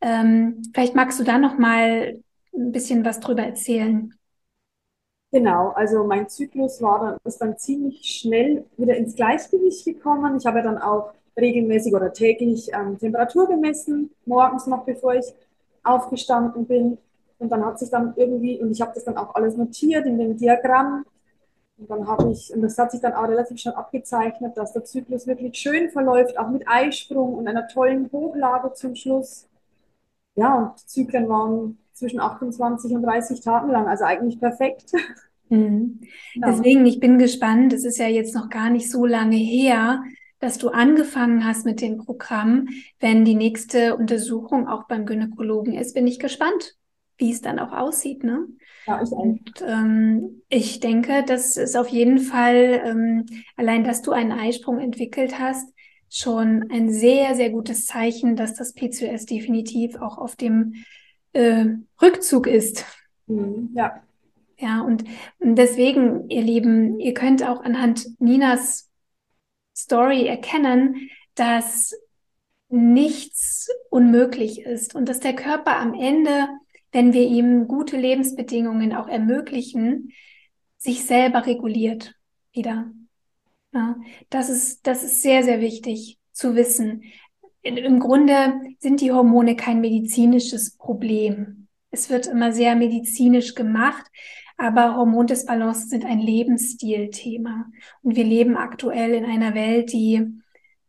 Ähm, 0.00 0.62
vielleicht 0.72 0.94
magst 0.94 1.18
du 1.20 1.24
da 1.24 1.38
noch 1.38 1.58
mal 1.58 2.20
ein 2.54 2.72
bisschen 2.72 3.04
was 3.04 3.20
drüber 3.20 3.42
erzählen. 3.42 4.14
Genau, 5.32 5.68
also 5.70 6.04
mein 6.04 6.28
Zyklus 6.28 6.82
war 6.82 7.00
dann, 7.00 7.18
ist 7.24 7.38
dann 7.38 7.56
ziemlich 7.56 8.04
schnell 8.04 8.64
wieder 8.76 8.96
ins 8.96 9.14
Gleichgewicht 9.14 9.84
gekommen. 9.84 10.36
Ich 10.36 10.46
habe 10.46 10.62
dann 10.62 10.78
auch 10.78 11.12
regelmäßig 11.38 11.94
oder 11.94 12.12
täglich 12.12 12.70
ähm, 12.72 12.98
Temperatur 12.98 13.46
gemessen, 13.46 14.10
morgens 14.26 14.66
noch 14.66 14.84
bevor 14.84 15.14
ich 15.14 15.26
aufgestanden 15.84 16.66
bin. 16.66 16.98
Und 17.40 17.50
dann 17.50 17.64
hat 17.64 17.78
sich 17.80 17.90
dann 17.90 18.14
irgendwie, 18.16 18.60
und 18.62 18.70
ich 18.70 18.80
habe 18.80 18.92
das 18.94 19.04
dann 19.04 19.16
auch 19.16 19.34
alles 19.34 19.56
notiert 19.56 20.06
in 20.06 20.18
dem 20.18 20.36
Diagramm, 20.36 21.04
Und 21.80 21.90
dann 21.90 22.06
habe 22.06 22.30
ich, 22.30 22.52
und 22.54 22.60
das 22.62 22.76
hat 22.76 22.90
sich 22.90 23.00
dann 23.00 23.14
auch 23.14 23.26
relativ 23.26 23.58
schon 23.58 23.72
abgezeichnet, 23.72 24.56
dass 24.56 24.72
der 24.74 24.84
Zyklus 24.84 25.26
wirklich 25.26 25.56
schön 25.56 25.90
verläuft, 25.90 26.38
auch 26.38 26.50
mit 26.50 26.68
Eisprung 26.68 27.34
und 27.34 27.48
einer 27.48 27.68
tollen 27.68 28.10
Hochlage 28.12 28.74
zum 28.74 28.94
Schluss. 28.94 29.48
Ja, 30.36 30.54
und 30.56 30.82
die 30.82 30.86
Zyklen 30.86 31.28
waren 31.28 31.78
zwischen 31.94 32.20
28 32.20 32.92
und 32.94 33.02
30 33.02 33.40
Tagen 33.40 33.70
lang, 33.70 33.88
also 33.88 34.04
eigentlich 34.04 34.38
perfekt. 34.38 34.92
Mhm. 35.48 36.00
Ja. 36.34 36.52
Deswegen, 36.52 36.86
ich 36.86 37.00
bin 37.00 37.18
gespannt. 37.18 37.72
Es 37.72 37.84
ist 37.84 37.98
ja 37.98 38.06
jetzt 38.08 38.34
noch 38.34 38.50
gar 38.50 38.70
nicht 38.70 38.90
so 38.90 39.06
lange 39.06 39.36
her, 39.36 40.04
dass 40.38 40.58
du 40.58 40.68
angefangen 40.68 41.44
hast 41.44 41.64
mit 41.66 41.80
dem 41.80 41.98
Programm. 41.98 42.68
Wenn 43.00 43.24
die 43.24 43.34
nächste 43.34 43.96
Untersuchung 43.96 44.68
auch 44.68 44.86
beim 44.86 45.06
Gynäkologen 45.06 45.74
ist, 45.74 45.94
bin 45.94 46.06
ich 46.06 46.18
gespannt, 46.18 46.76
wie 47.20 47.30
es 47.30 47.40
dann 47.40 47.58
auch 47.58 47.72
aussieht. 47.72 48.24
Ne? 48.24 48.46
Ja, 48.86 49.02
ich. 49.02 49.10
Und, 49.10 49.62
ähm, 49.66 50.42
ich 50.48 50.80
denke, 50.80 51.24
das 51.26 51.56
ist 51.56 51.76
auf 51.76 51.88
jeden 51.88 52.18
Fall, 52.18 52.82
ähm, 52.84 53.26
allein, 53.56 53.84
dass 53.84 54.02
du 54.02 54.12
einen 54.12 54.32
Eisprung 54.32 54.78
entwickelt 54.78 55.38
hast, 55.38 55.72
schon 56.08 56.70
ein 56.70 56.90
sehr, 56.90 57.34
sehr 57.36 57.50
gutes 57.50 57.86
Zeichen, 57.86 58.34
dass 58.34 58.54
das 58.54 58.74
PCOS 58.74 59.26
definitiv 59.26 59.96
auch 59.96 60.18
auf 60.18 60.34
dem 60.34 60.74
äh, 61.32 61.66
Rückzug 62.02 62.46
ist. 62.46 62.84
Mhm, 63.26 63.70
ja. 63.74 64.02
Ja, 64.58 64.82
und 64.82 65.04
deswegen, 65.38 66.28
ihr 66.28 66.42
Lieben, 66.42 67.00
ihr 67.00 67.14
könnt 67.14 67.42
auch 67.42 67.62
anhand 67.62 68.06
Ninas 68.20 68.90
Story 69.74 70.26
erkennen, 70.26 71.08
dass 71.34 71.94
nichts 72.68 73.68
unmöglich 73.88 74.60
ist 74.60 74.94
und 74.94 75.08
dass 75.08 75.20
der 75.20 75.34
Körper 75.34 75.78
am 75.78 75.94
Ende, 75.94 76.48
wenn 76.92 77.12
wir 77.12 77.26
ihm 77.26 77.68
gute 77.68 77.96
Lebensbedingungen 77.96 78.94
auch 78.94 79.08
ermöglichen, 79.08 80.12
sich 80.76 81.04
selber 81.04 81.46
reguliert 81.46 82.14
wieder. 82.52 82.90
Ja, 83.72 83.96
das 84.30 84.50
ist, 84.50 84.86
das 84.86 85.04
ist 85.04 85.22
sehr, 85.22 85.44
sehr 85.44 85.60
wichtig 85.60 86.18
zu 86.32 86.56
wissen. 86.56 87.04
Im 87.62 88.00
Grunde 88.00 88.54
sind 88.78 89.00
die 89.00 89.12
Hormone 89.12 89.54
kein 89.54 89.80
medizinisches 89.80 90.76
Problem. 90.76 91.68
Es 91.90 92.08
wird 92.08 92.26
immer 92.26 92.52
sehr 92.52 92.74
medizinisch 92.74 93.54
gemacht, 93.54 94.06
aber 94.56 94.96
Hormondisbalance 94.96 95.88
sind 95.88 96.04
ein 96.04 96.20
Lebensstilthema. 96.20 97.66
Und 98.02 98.16
wir 98.16 98.24
leben 98.24 98.56
aktuell 98.56 99.14
in 99.14 99.24
einer 99.24 99.54
Welt, 99.54 99.92
die 99.92 100.26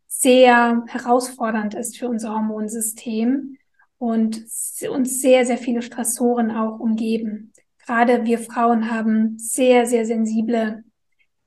sehr 0.06 0.84
herausfordernd 0.88 1.74
ist 1.74 1.98
für 1.98 2.08
unser 2.08 2.34
Hormonsystem 2.34 3.58
und 4.02 4.36
uns 4.90 5.20
sehr, 5.20 5.46
sehr 5.46 5.58
viele 5.58 5.80
Stressoren 5.80 6.50
auch 6.50 6.80
umgeben. 6.80 7.52
Gerade 7.86 8.24
wir 8.24 8.40
Frauen 8.40 8.90
haben 8.90 9.38
sehr, 9.38 9.86
sehr 9.86 10.06
sensible, 10.06 10.82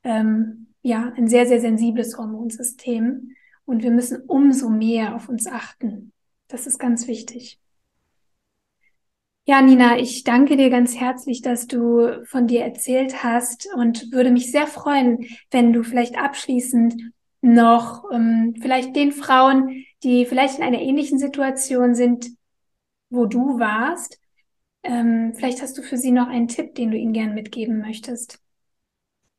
ähm, 0.02 0.68
ja, 0.80 1.12
ein 1.18 1.28
sehr, 1.28 1.46
sehr 1.46 1.60
sensibles 1.60 2.16
Hormonsystem. 2.16 3.32
Und 3.66 3.82
wir 3.82 3.90
müssen 3.90 4.22
umso 4.26 4.70
mehr 4.70 5.14
auf 5.14 5.28
uns 5.28 5.46
achten. 5.46 6.14
Das 6.48 6.66
ist 6.66 6.78
ganz 6.78 7.06
wichtig. 7.06 7.60
Ja, 9.44 9.60
Nina, 9.60 9.98
ich 9.98 10.24
danke 10.24 10.56
dir 10.56 10.70
ganz 10.70 10.96
herzlich, 10.96 11.42
dass 11.42 11.66
du 11.66 12.24
von 12.24 12.46
dir 12.46 12.62
erzählt 12.64 13.22
hast 13.22 13.68
und 13.76 14.10
würde 14.12 14.30
mich 14.30 14.50
sehr 14.50 14.66
freuen, 14.66 15.26
wenn 15.50 15.74
du 15.74 15.82
vielleicht 15.82 16.16
abschließend 16.16 17.12
noch 17.42 18.04
ähm, 18.10 18.54
vielleicht 18.62 18.96
den 18.96 19.12
Frauen, 19.12 19.84
die 20.02 20.24
vielleicht 20.24 20.56
in 20.56 20.64
einer 20.64 20.80
ähnlichen 20.80 21.18
Situation 21.18 21.94
sind, 21.94 22.30
wo 23.10 23.26
du 23.26 23.58
warst, 23.58 24.20
ähm, 24.84 25.34
vielleicht 25.36 25.62
hast 25.62 25.78
du 25.78 25.82
für 25.82 25.98
sie 25.98 26.12
noch 26.12 26.28
einen 26.28 26.48
Tipp, 26.48 26.74
den 26.76 26.90
du 26.92 26.96
ihnen 26.98 27.12
gern 27.12 27.34
mitgeben 27.34 27.80
möchtest. 27.80 28.40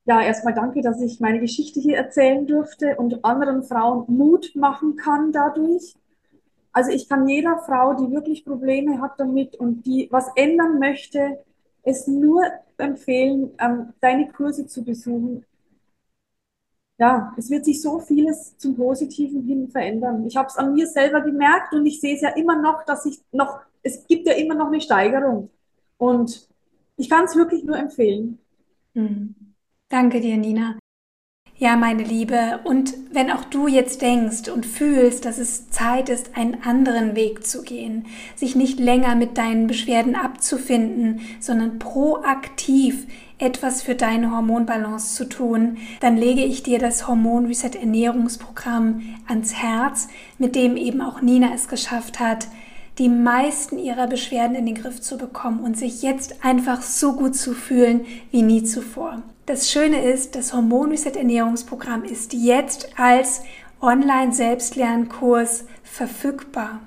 Ja, 0.06 0.22
erstmal 0.24 0.54
danke, 0.56 0.82
dass 0.82 1.02
ich 1.02 1.20
meine 1.20 1.40
Geschichte 1.40 1.80
hier 1.80 1.98
erzählen 1.98 2.48
durfte 2.48 2.96
und 2.96 3.24
anderen 3.26 3.64
Frauen 3.64 4.06
Mut 4.08 4.56
machen 4.56 4.96
kann 4.96 5.32
dadurch. 5.34 5.96
Also 6.74 6.92
ich 6.92 7.10
kann 7.10 7.28
jeder 7.30 7.60
Frau, 7.60 7.96
die 7.96 8.12
wirklich 8.12 8.46
Probleme 8.46 9.02
hat 9.02 9.20
damit 9.20 9.56
und 9.58 9.86
die 9.88 10.10
was 10.12 10.30
ändern 10.38 10.80
möchte, 10.80 11.40
es 11.84 12.08
nur 12.08 12.44
empfehlen, 12.80 13.52
ähm, 13.60 13.94
deine 14.02 14.30
Kurse 14.30 14.68
zu 14.68 14.86
besuchen. 14.86 15.47
Ja, 17.00 17.34
es 17.38 17.50
wird 17.52 17.66
sich 17.66 17.82
so 17.82 18.00
vieles 18.00 18.58
zum 18.58 18.76
Positiven 18.76 19.44
hin 19.44 19.70
verändern. 19.70 20.26
Ich 20.26 20.36
habe 20.36 20.48
es 20.48 20.58
an 20.58 20.74
mir 20.74 20.88
selber 20.88 21.22
gemerkt 21.22 21.74
und 21.74 21.86
ich 21.86 22.02
sehe 22.02 22.16
es 22.16 22.22
ja 22.22 22.30
immer 22.30 22.60
noch, 22.60 22.84
dass 22.86 23.06
ich 23.06 23.22
noch, 23.32 23.60
es 23.84 24.08
gibt 24.08 24.28
ja 24.28 24.34
immer 24.34 24.56
noch 24.56 24.68
eine 24.68 24.82
Steigerung. 24.82 25.50
Und 25.98 26.50
ich 26.96 27.10
kann 27.10 27.26
es 27.26 27.36
wirklich 27.36 27.64
nur 27.64 27.78
empfehlen. 27.78 28.40
Mhm. 28.94 29.36
Danke 29.90 30.20
dir, 30.20 30.38
Nina. 30.38 30.78
Ja, 31.60 31.76
meine 31.76 32.04
Liebe, 32.04 32.60
und 32.66 32.94
wenn 33.12 33.32
auch 33.32 33.44
du 33.46 33.68
jetzt 33.68 34.04
denkst 34.04 34.48
und 34.48 34.64
fühlst, 34.64 35.26
dass 35.26 35.40
es 35.40 35.72
Zeit 35.72 36.08
ist, 36.08 36.38
einen 36.38 36.62
anderen 36.62 37.16
Weg 37.16 37.48
zu 37.48 37.64
gehen, 37.64 38.06
sich 38.36 38.56
nicht 38.56 38.80
länger 38.80 39.16
mit 39.16 39.40
deinen 39.40 39.66
Beschwerden 39.66 40.16
abzufinden, 40.16 41.22
sondern 41.40 41.80
proaktiv 41.80 43.08
etwas 43.40 43.84
für 43.84 43.96
deine 43.96 44.32
Hormonbalance 44.32 45.16
zu 45.16 45.30
tun, 45.30 45.78
dann 46.00 46.18
lege 46.18 46.44
ich 46.44 46.64
dir 46.64 46.80
das 46.80 47.08
Hormon 47.08 47.46
Reset 47.46 47.76
Ernährungsprogramm 47.76 49.02
ans 49.28 49.54
Herz, 49.54 50.08
mit 50.38 50.56
dem 50.56 50.76
eben 50.76 51.02
auch 51.02 51.22
Nina 51.22 51.54
es 51.54 51.68
geschafft 51.68 52.20
hat, 52.20 52.48
die 52.98 53.10
meisten 53.10 53.78
ihrer 53.78 54.08
Beschwerden 54.08 54.56
in 54.56 54.66
den 54.66 54.76
Griff 54.76 55.02
zu 55.02 55.18
bekommen 55.18 55.60
und 55.60 55.78
sich 55.78 56.02
jetzt 56.02 56.44
einfach 56.44 56.82
so 56.82 57.14
gut 57.14 57.36
zu 57.36 57.54
fühlen 57.54 58.06
wie 58.32 58.42
nie 58.42 58.64
zuvor. 58.64 59.22
Das 59.46 59.70
Schöne 59.70 60.04
ist, 60.04 60.36
das 60.36 60.54
Hormon 60.54 60.90
Reset 60.90 61.16
Ernährungsprogramm 61.16 62.04
ist 62.04 62.34
jetzt 62.34 62.90
als 62.98 63.44
Online-Selbstlernkurs 63.82 65.66
verfügbar. 65.84 66.82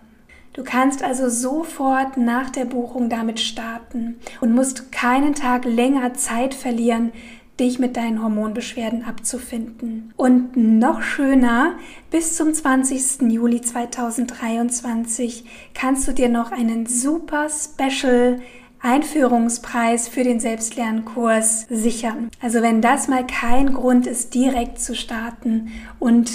Du 0.61 0.67
kannst 0.67 1.03
also 1.03 1.31
sofort 1.31 2.19
nach 2.19 2.51
der 2.51 2.67
Buchung 2.67 3.09
damit 3.09 3.41
starten 3.41 4.17
und 4.43 4.55
musst 4.55 4.93
keinen 4.93 5.35
Tag 5.35 5.65
länger 5.65 6.13
Zeit 6.13 6.53
verlieren, 6.53 7.13
dich 7.59 7.79
mit 7.79 7.97
deinen 7.97 8.23
Hormonbeschwerden 8.23 9.03
abzufinden. 9.03 10.13
Und 10.19 10.59
noch 10.59 11.01
schöner, 11.01 11.77
bis 12.11 12.37
zum 12.37 12.53
20. 12.53 13.33
Juli 13.33 13.63
2023 13.63 15.47
kannst 15.73 16.07
du 16.07 16.13
dir 16.13 16.29
noch 16.29 16.53
einen 16.53 16.85
super 16.85 17.49
Special 17.49 18.39
Einführungspreis 18.83 20.09
für 20.09 20.25
den 20.25 20.41
Selbstlernkurs 20.41 21.69
sichern. 21.71 22.29
Also 22.43 22.61
wenn 22.61 22.83
das 22.83 23.09
mal 23.09 23.27
kein 23.27 23.73
Grund 23.73 24.07
ist, 24.07 24.35
direkt 24.35 24.79
zu 24.79 24.95
starten 24.95 25.71
und 25.99 26.31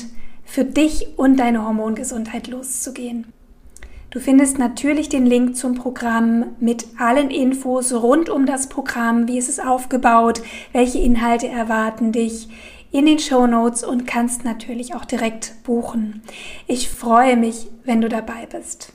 für 0.46 0.66
dich 0.66 1.20
und 1.20 1.38
deine 1.38 1.64
Hormongesundheit 1.64 2.48
loszugehen. 2.48 3.32
Du 4.15 4.21
findest 4.21 4.58
natürlich 4.58 5.10
den 5.10 5.25
Link 5.25 5.58
zum 5.58 5.75
Programm 5.75 6.56
mit 6.62 6.86
allen 6.97 7.30
Infos 7.30 7.91
rund 7.91 8.30
um 8.30 8.45
das 8.45 8.69
Programm, 8.69 9.28
wie 9.28 9.38
ist 9.38 9.49
es 9.49 9.60
aufgebaut, 9.60 10.41
welche 10.71 10.99
Inhalte 10.99 11.49
erwarten 11.49 12.13
dich 12.13 12.47
in 12.93 13.08
den 13.08 13.19
Show 13.19 13.45
Notes 13.45 13.84
und 13.84 14.08
kannst 14.08 14.45
natürlich 14.45 14.95
auch 14.95 15.04
direkt 15.04 15.56
buchen. 15.65 16.21
Ich 16.65 16.88
freue 16.88 17.36
mich, 17.36 17.67
wenn 17.84 17.99
du 17.99 18.08
dabei 18.08 18.47
bist. 18.49 18.93